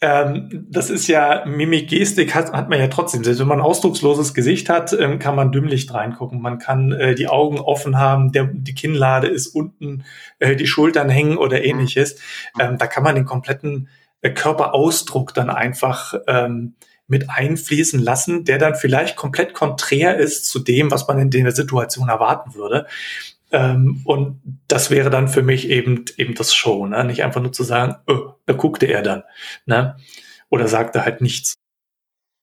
[0.00, 3.24] ähm, das ist ja Mimik, Gestik hat, hat man ja trotzdem.
[3.24, 6.40] Selbst wenn man ein ausdrucksloses Gesicht hat, ähm, kann man dümmlicht reingucken.
[6.40, 10.04] Man kann äh, die Augen offen haben, der, die Kinnlade ist unten,
[10.38, 12.20] äh, die Schultern hängen oder ähnliches.
[12.60, 13.88] Ähm, da kann man den kompletten
[14.20, 16.74] äh, Körperausdruck dann einfach ähm,
[17.08, 21.52] mit einfließen lassen, der dann vielleicht komplett konträr ist zu dem, was man in der
[21.52, 22.86] Situation erwarten würde.
[23.50, 27.02] Ähm, und das wäre dann für mich eben eben das Show, ne?
[27.04, 29.24] nicht einfach nur zu sagen, oh, da guckte er dann,
[29.64, 29.96] ne?
[30.50, 31.54] oder sagte halt nichts.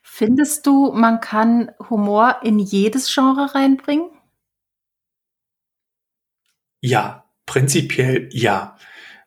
[0.02, 4.10] Findest du, man kann Humor in jedes Genre reinbringen?
[6.82, 8.78] Ja, prinzipiell ja.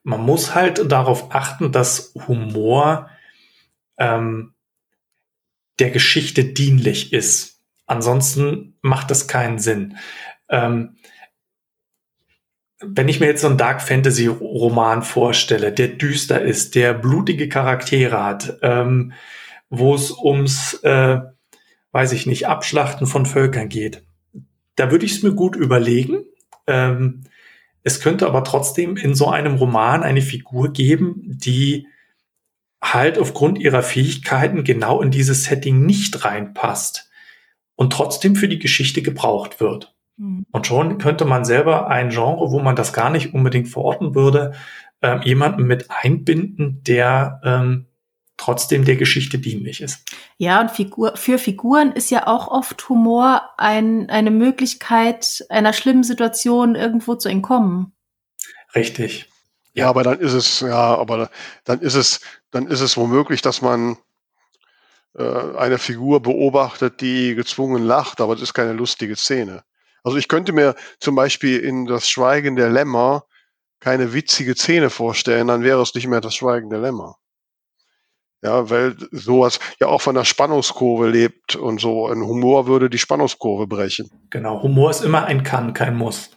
[0.02, 3.10] Man muss halt darauf achten, dass Humor
[3.98, 4.54] ähm,
[5.78, 7.60] der Geschichte dienlich ist.
[7.86, 9.96] Ansonsten macht das keinen Sinn.
[10.48, 10.96] Ähm,
[12.80, 17.48] wenn ich mir jetzt so einen Dark Fantasy Roman vorstelle, der düster ist, der blutige
[17.48, 19.12] Charaktere hat, ähm,
[19.68, 21.18] wo es ums, äh,
[21.92, 24.04] weiß ich nicht, Abschlachten von Völkern geht,
[24.76, 26.24] da würde ich es mir gut überlegen.
[26.66, 27.24] Ähm,
[27.82, 31.88] es könnte aber trotzdem in so einem Roman eine Figur geben, die
[32.82, 37.10] halt aufgrund ihrer Fähigkeiten genau in dieses Setting nicht reinpasst
[37.74, 39.94] und trotzdem für die Geschichte gebraucht wird.
[40.16, 40.46] Mhm.
[40.50, 44.52] Und schon könnte man selber ein Genre, wo man das gar nicht unbedingt verorten würde,
[45.00, 47.86] äh, jemanden mit einbinden, der ähm,
[48.36, 50.04] trotzdem der Geschichte dienlich ist.
[50.38, 56.04] Ja, und Figur, für Figuren ist ja auch oft Humor ein, eine Möglichkeit, einer schlimmen
[56.04, 57.92] Situation irgendwo zu entkommen.
[58.74, 59.28] Richtig.
[59.78, 61.30] Ja, aber dann ist es, ja, aber
[61.64, 62.20] dann ist es,
[62.50, 63.96] dann ist es womöglich, dass man
[65.16, 69.64] äh, eine Figur beobachtet, die gezwungen lacht, aber es ist keine lustige Szene.
[70.04, 73.24] Also ich könnte mir zum Beispiel in das Schweigen der Lämmer
[73.80, 77.16] keine witzige Szene vorstellen, dann wäre es nicht mehr das Schweigen der Lämmer.
[78.42, 82.06] Ja, weil sowas ja auch von der Spannungskurve lebt und so.
[82.06, 84.08] Ein Humor würde die Spannungskurve brechen.
[84.30, 86.30] Genau, Humor ist immer ein Kann, kein Muss.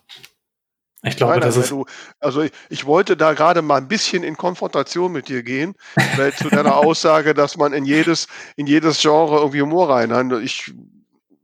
[1.03, 1.71] Ich glaube, Nein, das ist.
[1.71, 1.85] Du,
[2.19, 5.73] also ich, ich, wollte da gerade mal ein bisschen in Konfrontation mit dir gehen,
[6.15, 10.11] weil zu deiner Aussage, dass man in jedes, in jedes Genre irgendwie Humor rein.
[10.43, 10.71] Ich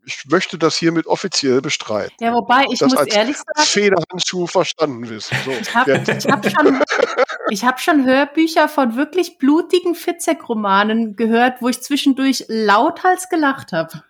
[0.08, 2.16] ich möchte das hiermit offiziell bestreiten.
[2.22, 5.36] Ja, wobei ich das muss als ehrlich sagen, Federhandschuh verstanden wissen.
[5.44, 6.82] So, ich habe hab schon,
[7.68, 14.04] hab schon Hörbücher von wirklich blutigen Fitzek-Romanen gehört, wo ich zwischendurch lauthals gelacht habe.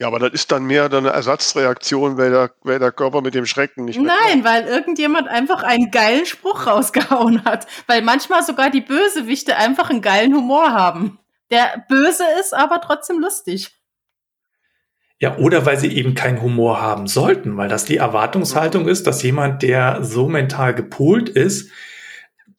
[0.00, 3.44] Ja, aber das ist dann mehr eine Ersatzreaktion, weil der, weil der Körper mit dem
[3.44, 4.10] Schrecken nicht mehr.
[4.24, 7.66] Nein, weil irgendjemand einfach einen geilen Spruch rausgehauen hat.
[7.86, 11.18] Weil manchmal sogar die Bösewichte einfach einen geilen Humor haben.
[11.50, 13.72] Der böse ist, aber trotzdem lustig.
[15.18, 19.22] Ja, oder weil sie eben keinen Humor haben sollten, weil das die Erwartungshaltung ist, dass
[19.22, 21.70] jemand, der so mental gepolt ist,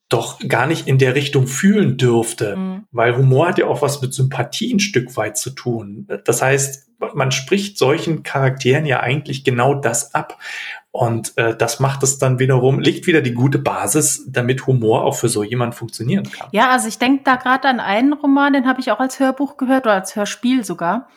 [0.09, 2.55] doch gar nicht in der Richtung fühlen dürfte.
[2.55, 2.85] Mhm.
[2.91, 6.07] Weil Humor hat ja auch was mit Sympathie ein Stück weit zu tun.
[6.25, 10.37] Das heißt, man spricht solchen Charakteren ja eigentlich genau das ab.
[10.91, 15.15] Und äh, das macht es dann wiederum, legt wieder die gute Basis, damit Humor auch
[15.15, 16.49] für so jemand funktionieren kann.
[16.51, 19.55] Ja, also ich denke da gerade an einen Roman, den habe ich auch als Hörbuch
[19.55, 21.07] gehört oder als Hörspiel sogar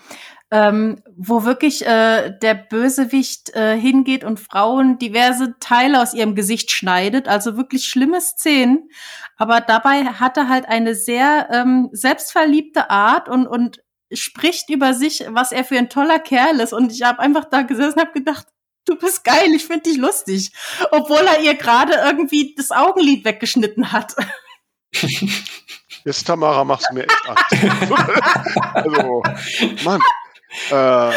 [0.55, 6.71] ähm, wo wirklich äh, der Bösewicht äh, hingeht und Frauen diverse Teile aus ihrem Gesicht
[6.71, 8.89] schneidet, also wirklich schlimme Szenen.
[9.37, 13.83] Aber dabei hat er halt eine sehr ähm, selbstverliebte Art und, und
[14.13, 16.73] spricht über sich, was er für ein toller Kerl ist.
[16.73, 18.47] Und ich habe einfach da gesessen und habe gedacht,
[18.85, 20.53] du bist geil, ich finde dich lustig.
[20.91, 24.15] Obwohl er ihr gerade irgendwie das Augenlid weggeschnitten hat.
[26.05, 27.45] Jetzt, Tamara, machst du mir echt Angst.
[28.75, 29.23] also,
[29.85, 30.03] Mann.
[30.71, 31.13] Äh,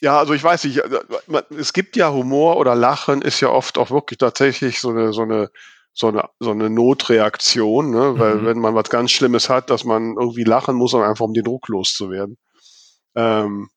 [0.00, 3.78] ja, also ich weiß nicht, äh, es gibt ja Humor oder Lachen ist ja oft
[3.78, 5.50] auch wirklich tatsächlich so eine, so eine,
[5.94, 8.18] so eine, so eine Notreaktion, ne?
[8.18, 8.46] weil mhm.
[8.46, 11.68] wenn man was ganz Schlimmes hat, dass man irgendwie lachen muss, einfach um den Druck
[11.68, 12.38] loszuwerden.
[13.14, 13.68] Ähm,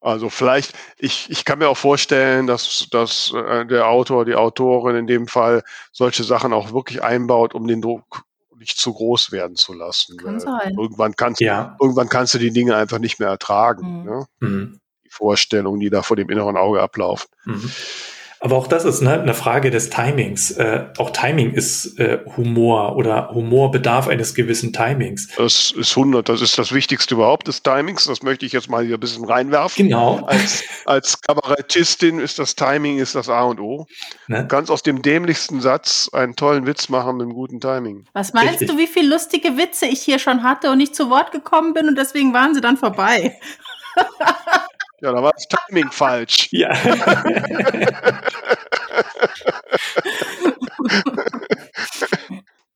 [0.00, 4.96] also vielleicht, ich, ich kann mir auch vorstellen, dass, dass äh, der Autor, die Autorin
[4.96, 5.62] in dem Fall
[5.92, 8.24] solche Sachen auch wirklich einbaut, um den Druck
[8.58, 10.18] nicht zu groß werden zu lassen.
[10.18, 10.74] Kann sein.
[10.78, 11.76] Irgendwann kannst, ja.
[11.80, 14.00] irgendwann kannst du die Dinge einfach nicht mehr ertragen.
[14.00, 14.04] Mhm.
[14.04, 14.26] Ne?
[14.40, 14.80] Mhm.
[15.04, 17.28] Die Vorstellungen, die da vor dem inneren Auge ablaufen.
[18.44, 20.50] Aber auch das ist ne, eine Frage des Timings.
[20.50, 25.28] Äh, auch Timing ist äh, Humor oder Humor bedarf eines gewissen Timings.
[25.38, 28.04] Das ist 100, das ist das Wichtigste überhaupt des Timings.
[28.04, 29.86] Das möchte ich jetzt mal hier ein bisschen reinwerfen.
[29.86, 30.26] Genau.
[30.26, 33.86] Als, als Kabarettistin ist das Timing ist das A und O.
[34.28, 34.42] Ne?
[34.42, 38.04] Du kannst aus dem dämlichsten Satz einen tollen Witz machen mit einem guten Timing.
[38.12, 38.68] Was meinst Richtig.
[38.68, 41.88] du, wie viele lustige Witze ich hier schon hatte und nicht zu Wort gekommen bin
[41.88, 43.38] und deswegen waren sie dann vorbei?
[45.04, 46.48] Ja, da war das Timing falsch.
[46.52, 46.72] Ja.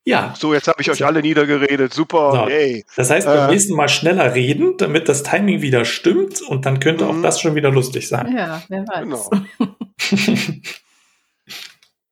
[0.04, 0.34] ja.
[0.36, 1.94] So, jetzt habe ich euch alle niedergeredet.
[1.94, 2.32] Super.
[2.32, 2.48] So.
[2.48, 2.84] Hey.
[2.96, 6.80] Das heißt, beim äh, nächsten Mal schneller reden, damit das Timing wieder stimmt und dann
[6.80, 7.22] könnte auch mhm.
[7.22, 8.36] das schon wieder lustig sein.
[8.36, 9.30] Ja, wer weiß.
[9.30, 9.30] Genau.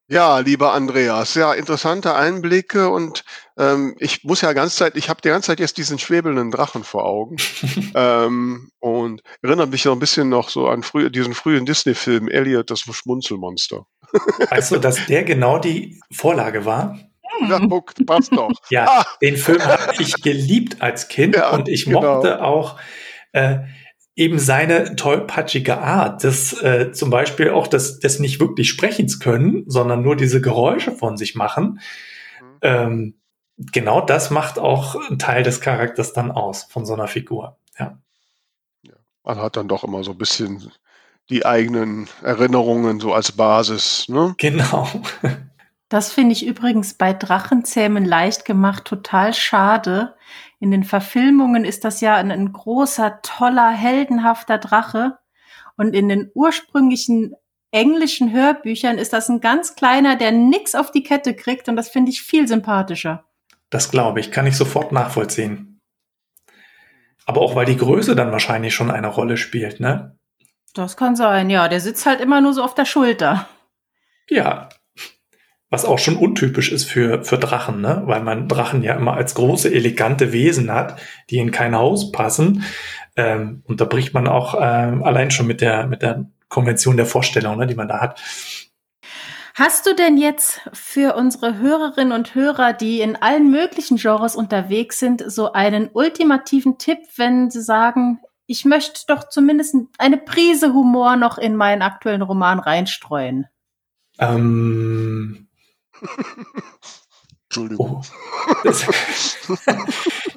[0.09, 3.25] Ja, lieber Andreas, ja, interessante Einblicke und
[3.59, 6.85] ähm, ich muss ja ganz Zeit, ich habe die ganze Zeit jetzt diesen schwebelnden Drachen
[6.85, 7.37] vor Augen
[7.97, 12.71] ähm, und erinnert mich noch ein bisschen noch so an früh, diesen frühen Disney-Film Elliot,
[12.71, 13.85] das Schmunzelmonster.
[14.51, 17.01] weißt du, dass der genau die Vorlage war?
[17.49, 18.53] Ja, guck, passt doch.
[18.71, 19.07] ja, ah.
[19.21, 22.15] den Film habe ich geliebt als Kind ja, und ich genau.
[22.15, 22.79] mochte auch
[23.33, 23.59] äh,
[24.17, 29.65] eben seine tollpatschige Art, das äh, zum Beispiel auch das, das nicht wirklich Sprechens können,
[29.67, 31.81] sondern nur diese Geräusche von sich machen.
[32.41, 32.59] Mhm.
[32.63, 33.15] Ähm,
[33.59, 37.59] genau das macht auch einen Teil des Charakters dann aus von so einer Figur.
[37.79, 37.99] Ja.
[38.83, 38.95] ja.
[39.23, 40.73] Man hat dann doch immer so ein bisschen
[41.29, 44.09] die eigenen Erinnerungen so als Basis.
[44.09, 44.35] Ne?
[44.39, 44.89] Genau.
[45.89, 50.17] Das finde ich übrigens bei Drachenzähmen leicht gemacht total schade.
[50.59, 55.19] In den Verfilmungen ist das ja ein, ein großer, toller, heldenhafter Drache.
[55.77, 57.35] Und in den ursprünglichen
[57.71, 61.69] englischen Hörbüchern ist das ein ganz kleiner, der nix auf die Kette kriegt.
[61.69, 63.25] Und das finde ich viel sympathischer.
[63.71, 65.81] Das glaube ich, kann ich sofort nachvollziehen.
[67.27, 70.17] Aber auch weil die Größe dann wahrscheinlich schon eine Rolle spielt, ne?
[70.73, 71.69] Das kann sein, ja.
[71.69, 73.49] Der sitzt halt immer nur so auf der Schulter.
[74.29, 74.69] Ja.
[75.69, 78.03] Was auch schon untypisch ist für, für Drachen, ne?
[78.07, 82.63] Weil man Drachen ja immer als große, elegante Wesen hat, die in kein Haus passen.
[83.17, 87.07] Ähm, und da bricht man auch ähm, allein schon mit der, mit der Konvention der
[87.07, 88.21] Vorstellung, ne, die man da hat.
[89.55, 94.99] Hast du denn jetzt für unsere Hörerinnen und Hörer, die in allen möglichen Genres unterwegs
[94.99, 101.17] sind, so einen ultimativen Tipp, wenn sie sagen, ich möchte doch zumindest eine Prise Humor
[101.17, 103.47] noch in meinen aktuellen Roman reinstreuen?
[104.19, 105.46] Ähm.
[107.45, 108.03] Entschuldigung.
[108.03, 108.59] Oh.
[108.65, 108.87] Das,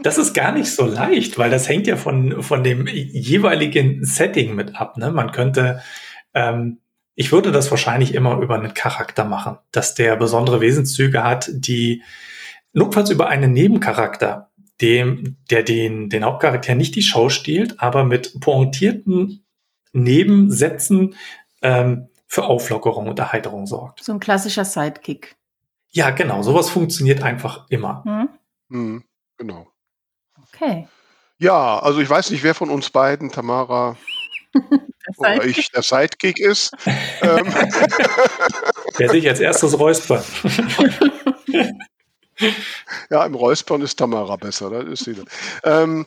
[0.03, 4.55] das, ist gar nicht so leicht, weil das hängt ja von, von dem jeweiligen Setting
[4.55, 4.97] mit ab.
[4.97, 5.11] Ne?
[5.11, 5.81] Man könnte
[6.33, 6.79] ähm,
[7.19, 12.01] ich würde das wahrscheinlich immer über einen Charakter machen, dass der besondere Wesenszüge hat, die
[12.71, 18.39] notfalls über einen Nebencharakter, dem, der den, den Hauptcharakter nicht die Show stiehlt, aber mit
[18.39, 19.43] pointierten
[19.91, 21.15] Nebensätzen
[21.61, 24.01] ähm, für Auflockerung und Erheiterung sorgt.
[24.01, 25.35] So ein klassischer Sidekick.
[25.91, 26.43] Ja, genau.
[26.43, 28.03] Sowas funktioniert einfach immer.
[28.05, 28.29] Hm?
[28.69, 29.03] Hm,
[29.37, 29.67] genau.
[30.53, 30.87] Okay.
[31.37, 33.97] Ja, also ich weiß nicht, wer von uns beiden, Tamara
[35.17, 36.73] oder ich der Sidekick ist.
[37.21, 37.53] ähm.
[38.99, 40.25] Der sich als erstes räuspert.
[43.09, 45.23] ja, im Räuspern ist Tamara besser, das ist sie.
[45.63, 46.05] Ähm,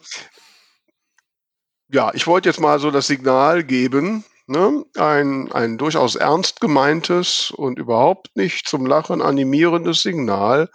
[1.88, 4.84] ja, ich wollte jetzt mal so das Signal geben, ne?
[4.96, 10.70] ein, ein durchaus ernst gemeintes und überhaupt nicht zum Lachen animierendes Signal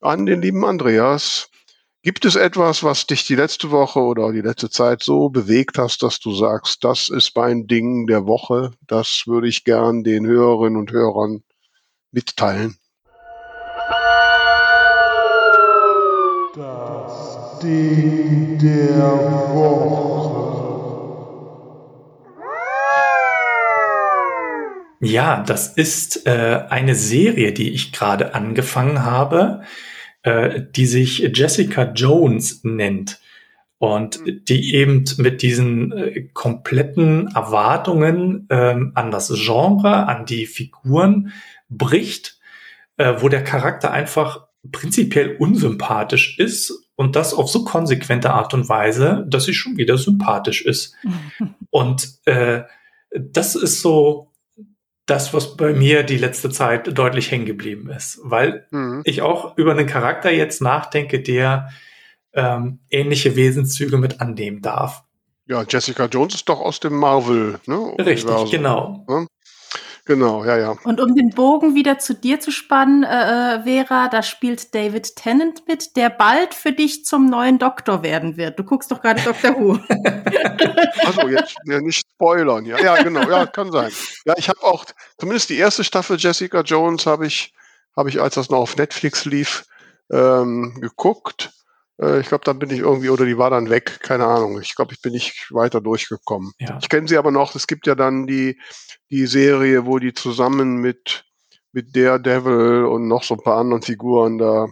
[0.00, 1.50] an den lieben Andreas,
[2.04, 6.02] Gibt es etwas, was dich die letzte Woche oder die letzte Zeit so bewegt hast,
[6.02, 10.78] dass du sagst, das ist mein Ding der Woche, das würde ich gern den Hörerinnen
[10.78, 11.42] und Hörern
[12.12, 12.78] mitteilen?
[16.54, 20.07] Das Ding der Woche.
[25.00, 29.62] Ja, das ist äh, eine Serie, die ich gerade angefangen habe
[30.22, 33.20] äh, die sich Jessica Jones nennt
[33.78, 34.44] und mhm.
[34.46, 41.32] die eben mit diesen äh, kompletten Erwartungen ähm, an das Genre, an die Figuren
[41.68, 42.38] bricht,
[42.96, 48.68] äh, wo der Charakter einfach prinzipiell unsympathisch ist und das auf so konsequente Art und
[48.68, 50.94] Weise, dass sie schon wieder sympathisch ist.
[51.70, 52.62] und äh,
[53.16, 54.32] das ist so
[55.08, 59.02] das, was bei mir die letzte Zeit deutlich hängen geblieben ist, weil mhm.
[59.04, 61.70] ich auch über einen Charakter jetzt nachdenke, der
[62.34, 65.04] ähm, ähnliche Wesenszüge mit annehmen darf.
[65.46, 67.94] Ja, Jessica Jones ist doch aus dem Marvel, ne?
[67.98, 69.06] Richtig, genau.
[69.08, 69.26] Ne?
[70.08, 70.74] Genau, ja, ja.
[70.84, 75.16] Und um den Bogen wieder zu dir zu spannen, äh, äh, Vera, da spielt David
[75.16, 78.58] Tennant mit, der bald für dich zum neuen Doktor werden wird.
[78.58, 79.54] Du guckst doch gerade Dr.
[79.60, 79.72] Who.
[81.06, 82.80] also jetzt ja, nicht spoilern, ja.
[82.80, 83.92] Ja, genau, ja, kann sein.
[84.24, 84.86] Ja, ich habe auch,
[85.18, 87.52] zumindest die erste Staffel Jessica Jones habe ich,
[87.94, 89.66] habe ich, als das noch auf Netflix lief,
[90.10, 91.50] ähm, geguckt.
[92.00, 94.60] Äh, ich glaube, dann bin ich irgendwie, oder die war dann weg, keine Ahnung.
[94.60, 96.52] Ich glaube, ich bin nicht weiter durchgekommen.
[96.58, 96.78] Ja.
[96.80, 98.58] Ich kenne sie aber noch, es gibt ja dann die
[99.10, 101.24] die Serie, wo die zusammen mit,
[101.72, 104.68] mit Daredevil und noch so ein paar anderen Figuren da,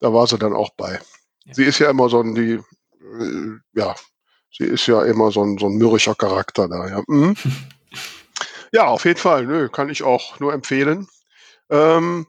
[0.00, 1.00] da war sie dann auch bei.
[1.44, 1.54] Ja.
[1.54, 3.94] Sie ist ja immer so ein, die, äh, ja,
[4.52, 7.02] sie ist ja immer so ein, so ein mürrischer Charakter da, ja.
[7.06, 7.36] Mhm.
[8.72, 11.06] ja, auf jeden Fall, nö, kann ich auch nur empfehlen.
[11.70, 12.26] Ähm,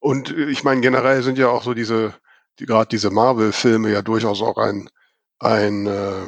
[0.00, 2.14] und ich meine, generell sind ja auch so diese,
[2.58, 4.88] die, gerade diese Marvel-Filme ja durchaus auch ein,
[5.38, 6.26] ein äh,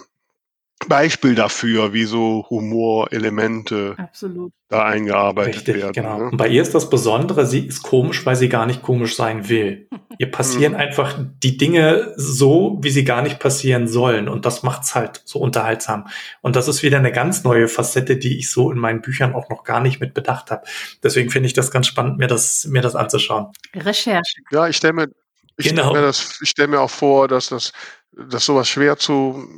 [0.88, 4.52] Beispiel dafür, wie so Humorelemente Absolut.
[4.68, 5.92] da eingearbeitet Richtig, werden.
[5.92, 6.18] Genau.
[6.18, 6.24] Ne?
[6.30, 9.48] Und bei ihr ist das Besondere, sie ist komisch, weil sie gar nicht komisch sein
[9.48, 9.88] will.
[10.18, 10.78] Ihr passieren mhm.
[10.78, 14.28] einfach die Dinge so, wie sie gar nicht passieren sollen.
[14.28, 16.06] Und das macht's halt so unterhaltsam.
[16.40, 19.48] Und das ist wieder eine ganz neue Facette, die ich so in meinen Büchern auch
[19.48, 20.62] noch gar nicht mit bedacht habe.
[21.02, 23.48] Deswegen finde ich das ganz spannend, mir das, mir das anzuschauen.
[23.74, 24.40] Recherche.
[24.52, 25.08] Ja, ich stelle mir,
[25.57, 25.82] ich genau.
[25.84, 27.72] stelle mir das, ich stelle mir auch vor, dass das,
[28.12, 29.48] dass sowas schwer zu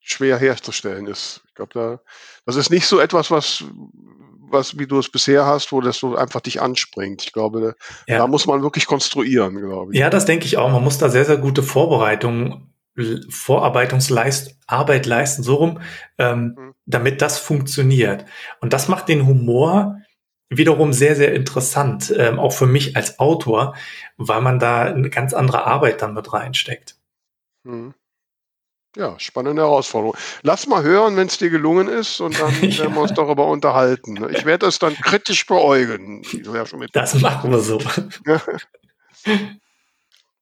[0.00, 1.42] schwer herzustellen ist.
[1.48, 2.00] Ich glaube, da,
[2.46, 3.64] das ist nicht so etwas, was,
[4.50, 7.24] was, wie du es bisher hast, wo das so einfach dich anspringt.
[7.24, 7.76] Ich glaube,
[8.06, 8.18] ja.
[8.18, 9.98] da muss man wirklich konstruieren, glaube ich.
[9.98, 10.70] Ja, das denke ich auch.
[10.70, 12.72] Man muss da sehr, sehr gute Vorbereitungen
[13.30, 15.80] Vorarbeitungsarbeit leisten, so rum,
[16.18, 16.74] ähm, Mhm.
[16.86, 18.24] damit das funktioniert.
[18.60, 19.98] Und das macht den Humor
[20.50, 23.74] wiederum sehr, sehr interessant, ähm, auch für mich als Autor,
[24.16, 26.96] weil man da eine ganz andere Arbeit dann mit reinsteckt.
[27.64, 27.94] Mhm.
[28.96, 30.16] Ja, spannende Herausforderung.
[30.42, 32.78] Lass mal hören, wenn es dir gelungen ist, und dann Ja.
[32.84, 34.16] werden wir uns darüber unterhalten.
[34.30, 36.64] Ich werde das dann kritisch beäugen, ja.
[36.92, 37.78] Das machen wir so.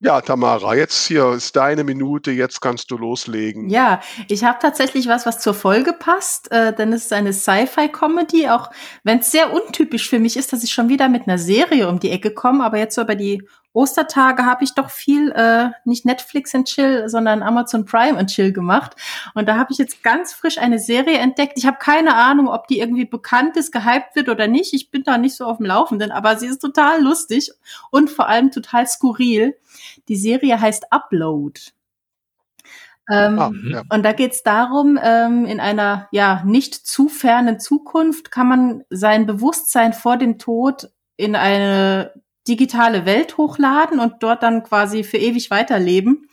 [0.01, 3.71] Ja, Tamara, jetzt hier ist deine Minute, jetzt kannst du loslegen.
[3.71, 8.51] Ja, ich habe tatsächlich was, was zur Folge passt, äh, denn es ist eine Sci-Fi-Comedy,
[8.51, 8.71] auch
[9.05, 11.99] wenn es sehr untypisch für mich ist, dass ich schon wieder mit einer Serie um
[11.99, 13.43] die Ecke komme, aber jetzt so über die
[13.77, 18.53] Ostertage habe ich doch viel, äh, nicht Netflix and Chill, sondern Amazon Prime and Chill
[18.53, 18.97] gemacht.
[19.35, 21.55] Und da habe ich jetzt ganz frisch eine Serie entdeckt.
[21.57, 24.73] Ich habe keine Ahnung, ob die irgendwie bekannt ist, gehypt wird oder nicht.
[24.73, 27.53] Ich bin da nicht so auf dem Laufenden, aber sie ist total lustig
[27.91, 29.57] und vor allem total skurril.
[30.09, 31.61] Die Serie heißt Upload.
[33.11, 33.71] Ähm, Ah, Mhm.
[33.71, 33.83] ja.
[33.91, 38.85] und da geht es darum, ähm, in einer ja nicht zu fernen Zukunft kann man
[38.91, 42.13] sein Bewusstsein vor dem Tod in eine
[42.49, 46.29] digitale Welt hochladen und dort dann quasi für ewig weiterleben.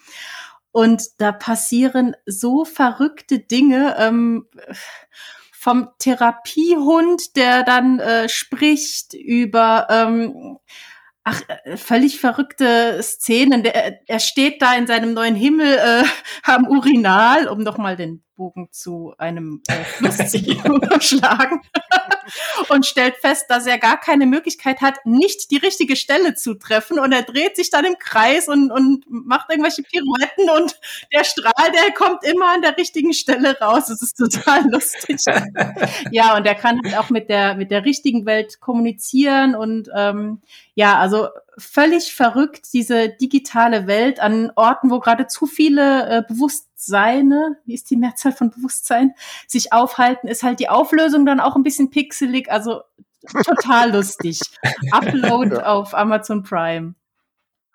[0.72, 3.96] Und da passieren so verrückte Dinge.
[4.00, 4.48] Ähm,
[5.52, 10.58] vom Therapiehund, der dann äh, spricht, über ähm,
[11.24, 13.64] ach, äh, völlig verrückte Szenen.
[13.64, 16.04] Der, er steht da in seinem neuen Himmel äh,
[16.44, 20.40] am Urinal, um doch mal den Bogen zu einem äh, Fluss zu
[21.00, 21.62] schlagen
[22.70, 27.00] und stellt fest, dass er gar keine Möglichkeit hat, nicht die richtige Stelle zu treffen
[27.00, 30.80] und er dreht sich dann im Kreis und, und macht irgendwelche Pirouetten und
[31.14, 33.86] der Strahl, der kommt immer an der richtigen Stelle raus.
[33.88, 35.22] Das ist total lustig.
[36.12, 40.42] ja, und er kann halt auch mit der, mit der richtigen Welt kommunizieren und ähm,
[40.76, 41.28] ja, also
[41.58, 47.90] völlig verrückt, diese digitale Welt an Orten, wo gerade zu viele äh, Bewusstseine, wie ist
[47.90, 49.14] die Mehrzahl von Bewusstsein,
[49.48, 52.82] sich aufhalten, ist halt die Auflösung dann auch ein bisschen pixelig, also
[53.46, 54.40] total lustig.
[54.92, 55.66] Upload Ja.
[55.66, 56.96] auf Amazon Prime.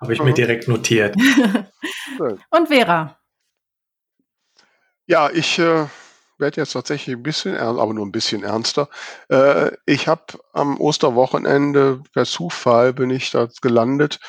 [0.00, 0.34] Habe ich mir Mhm.
[0.34, 1.16] direkt notiert.
[2.50, 3.18] Und Vera.
[5.06, 5.86] Ja, ich äh,
[6.38, 8.88] werde jetzt tatsächlich ein bisschen ernst, aber nur ein bisschen ernster.
[9.28, 14.20] Äh, ich habe am Osterwochenende per Zufall bin ich da gelandet,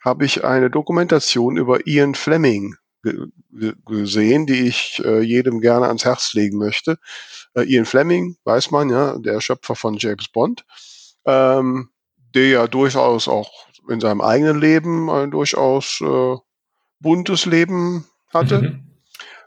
[0.00, 5.86] habe ich eine Dokumentation über Ian Fleming ge ge gesehen, die ich äh, jedem gerne
[5.86, 6.98] ans Herz legen möchte.
[7.54, 10.64] Äh, Ian Fleming, weiß man ja, der Schöpfer von James Bond,
[11.26, 11.90] ähm,
[12.34, 16.36] der ja durchaus auch in seinem eigenen Leben ein durchaus äh,
[17.00, 18.62] buntes Leben hatte.
[18.62, 18.93] Mhm.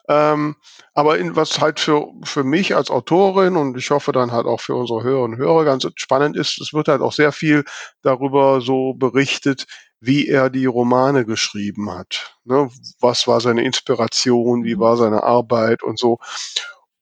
[0.10, 0.56] Ähm,
[0.94, 4.62] aber in, was halt für, für mich als Autorin und ich hoffe dann halt auch
[4.62, 7.66] für unsere Hörerinnen und Hörer ganz spannend ist, es wird halt auch sehr viel
[8.04, 9.66] darüber so berichtet,
[10.00, 12.36] wie er die Romane geschrieben hat.
[12.46, 12.70] Ne?
[13.00, 14.80] Was war seine Inspiration, wie Mhm.
[14.80, 16.20] war seine Arbeit und so.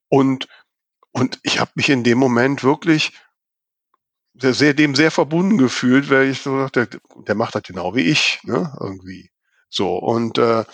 [0.08, 0.48] Und,
[1.12, 3.12] und ich habe mich in dem Moment wirklich
[4.34, 7.94] sehr, sehr, dem sehr verbunden gefühlt, weil ich so dachte, der, der macht das genau
[7.94, 8.76] wie ich, ne?
[8.80, 9.30] Irgendwie.
[9.68, 9.96] So.
[9.96, 10.64] Und äh,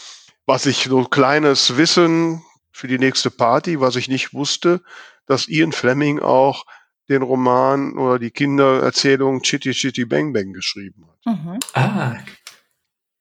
[0.47, 4.83] was ich so kleines Wissen für die nächste Party, was ich nicht wusste,
[5.27, 6.65] dass Ian Fleming auch
[7.09, 11.27] den Roman oder die Kindererzählung Chitty Chitty Bang Bang geschrieben hat.
[11.27, 11.59] Mhm.
[11.75, 12.17] Ah,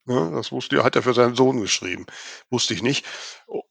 [0.05, 2.07] Ne, das wusste hat er für seinen Sohn geschrieben.
[2.49, 3.05] Wusste ich nicht.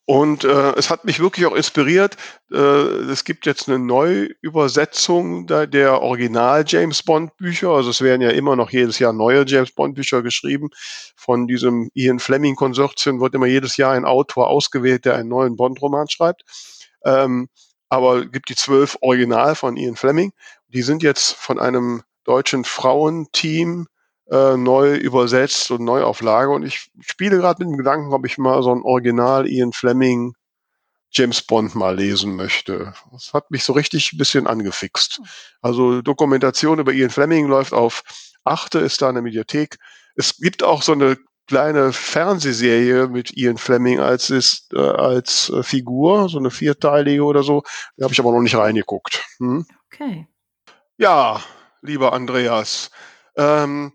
[0.05, 2.16] Und äh, es hat mich wirklich auch inspiriert.
[2.53, 7.70] Äh, es gibt jetzt eine Neuübersetzung der, der Original James Bond Bücher.
[7.70, 10.68] Also es werden ja immer noch jedes Jahr neue James Bond Bücher geschrieben.
[11.16, 15.57] Von diesem Ian Fleming Konsortium wird immer jedes Jahr ein Autor ausgewählt, der einen neuen
[15.57, 16.45] Bond Roman schreibt.
[17.05, 17.49] Ähm,
[17.89, 20.33] aber gibt die zwölf Original von Ian Fleming.
[20.68, 23.89] Die sind jetzt von einem deutschen Frauenteam
[24.31, 26.51] äh, neu übersetzt und Neuauflage.
[26.51, 30.35] Und ich spiele gerade mit dem Gedanken, ob ich mal so ein Original Ian Fleming
[31.12, 32.93] James Bond mal lesen möchte.
[33.11, 35.20] Das hat mich so richtig ein bisschen angefixt.
[35.61, 38.03] Also Dokumentation über Ian Fleming läuft auf
[38.45, 39.76] Achte, ist da in der Mediathek.
[40.14, 41.16] Es gibt auch so eine
[41.49, 47.43] kleine Fernsehserie mit Ian Fleming als ist, äh, als äh, Figur, so eine vierteilige oder
[47.43, 47.64] so.
[47.97, 49.24] Da habe ich aber noch nicht reingeguckt.
[49.39, 49.66] Hm?
[49.93, 50.28] Okay.
[50.97, 51.43] Ja,
[51.83, 52.93] lieber Andreas,
[53.37, 53.93] ähm,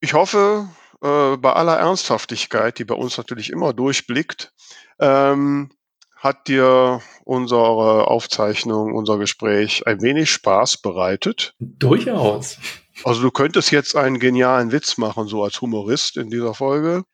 [0.00, 0.68] ich hoffe,
[1.02, 4.52] äh, bei aller Ernsthaftigkeit, die bei uns natürlich immer durchblickt,
[4.98, 5.70] ähm,
[6.16, 11.54] hat dir unsere Aufzeichnung, unser Gespräch ein wenig Spaß bereitet.
[11.60, 12.58] durchaus.
[13.04, 17.04] Also du könntest jetzt einen genialen Witz machen, so als Humorist in dieser Folge.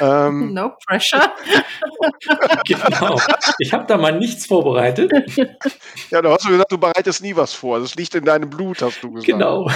[0.00, 1.32] Ähm, No pressure.
[2.66, 3.20] genau.
[3.58, 5.12] Ich habe da mal nichts vorbereitet.
[6.10, 7.80] ja, du hast du gesagt, du bereitest nie was vor.
[7.80, 9.26] Das liegt in deinem Blut, hast du gesagt.
[9.26, 9.70] Genau.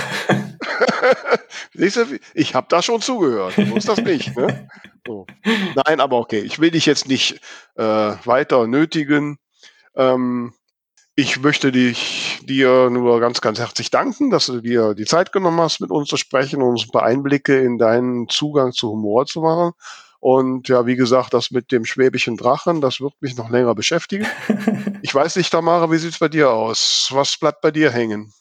[1.74, 3.56] Siehst du, ich habe da schon zugehört.
[3.56, 4.36] Du musst das nicht.
[4.36, 4.68] Ne?
[5.06, 5.26] So.
[5.86, 6.40] Nein, aber okay.
[6.40, 7.40] Ich will dich jetzt nicht
[7.76, 9.38] äh, weiter nötigen.
[9.96, 10.52] Ähm,
[11.16, 15.60] ich möchte dich dir nur ganz, ganz herzlich danken, dass du dir die Zeit genommen
[15.60, 19.26] hast, mit uns zu sprechen und uns ein paar Einblicke in deinen Zugang zu Humor
[19.26, 19.72] zu machen.
[20.18, 24.26] Und ja, wie gesagt, das mit dem schwäbischen Drachen, das wird mich noch länger beschäftigen.
[25.02, 27.10] Ich weiß nicht, Tamara, wie sieht's bei dir aus?
[27.12, 28.32] Was bleibt bei dir hängen?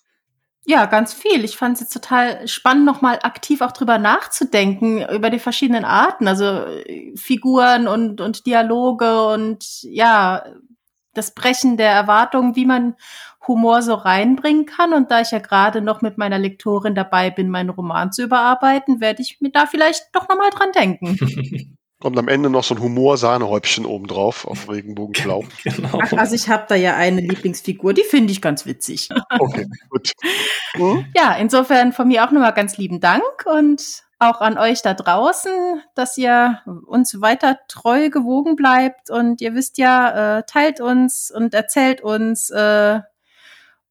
[0.66, 1.44] Ja, ganz viel.
[1.44, 6.26] Ich fand es jetzt total spannend, nochmal aktiv auch drüber nachzudenken, über die verschiedenen Arten,
[6.26, 10.46] also äh, Figuren und, und Dialoge und ja,
[11.14, 12.96] das Brechen der Erwartungen, wie man
[13.48, 14.94] Humor so reinbringen kann.
[14.94, 19.02] Und da ich ja gerade noch mit meiner Lektorin dabei bin, meinen Roman zu überarbeiten,
[19.02, 21.18] werde ich mir da vielleicht doch nochmal dran denken.
[22.04, 25.46] Kommt am Ende noch so ein Humor-Sahnehäubchen obendrauf auf Regenbogenblau.
[25.64, 26.00] genau.
[26.02, 29.08] Ach, also ich habe da ja eine Lieblingsfigur, die finde ich ganz witzig.
[29.40, 30.12] Okay, gut.
[30.76, 31.06] Hm?
[31.16, 35.82] Ja, insofern von mir auch nochmal ganz lieben Dank und auch an euch da draußen,
[35.96, 41.54] dass ihr uns weiter treu gewogen bleibt und ihr wisst ja, äh, teilt uns und
[41.54, 43.00] erzählt uns, äh,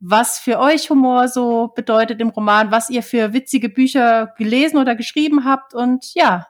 [0.01, 4.97] was für euch Humor so bedeutet im Roman, was ihr für witzige Bücher gelesen oder
[4.97, 6.49] geschrieben habt und ja,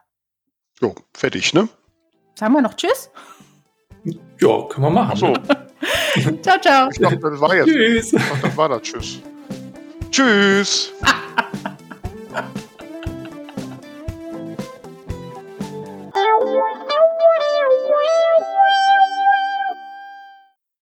[0.80, 1.68] So, fertig, ne?
[2.35, 3.11] sagen wir noch Tschüss.
[4.41, 5.11] Ja, können wir machen.
[5.12, 5.35] Ach so?
[6.43, 6.89] Ciao, ciao.
[6.91, 7.68] ich dachte, das war jetzt.
[7.68, 8.14] Tschüss.
[8.16, 8.83] Ach, das war das.
[8.83, 9.20] Tschüss.
[10.11, 10.93] Tschüss.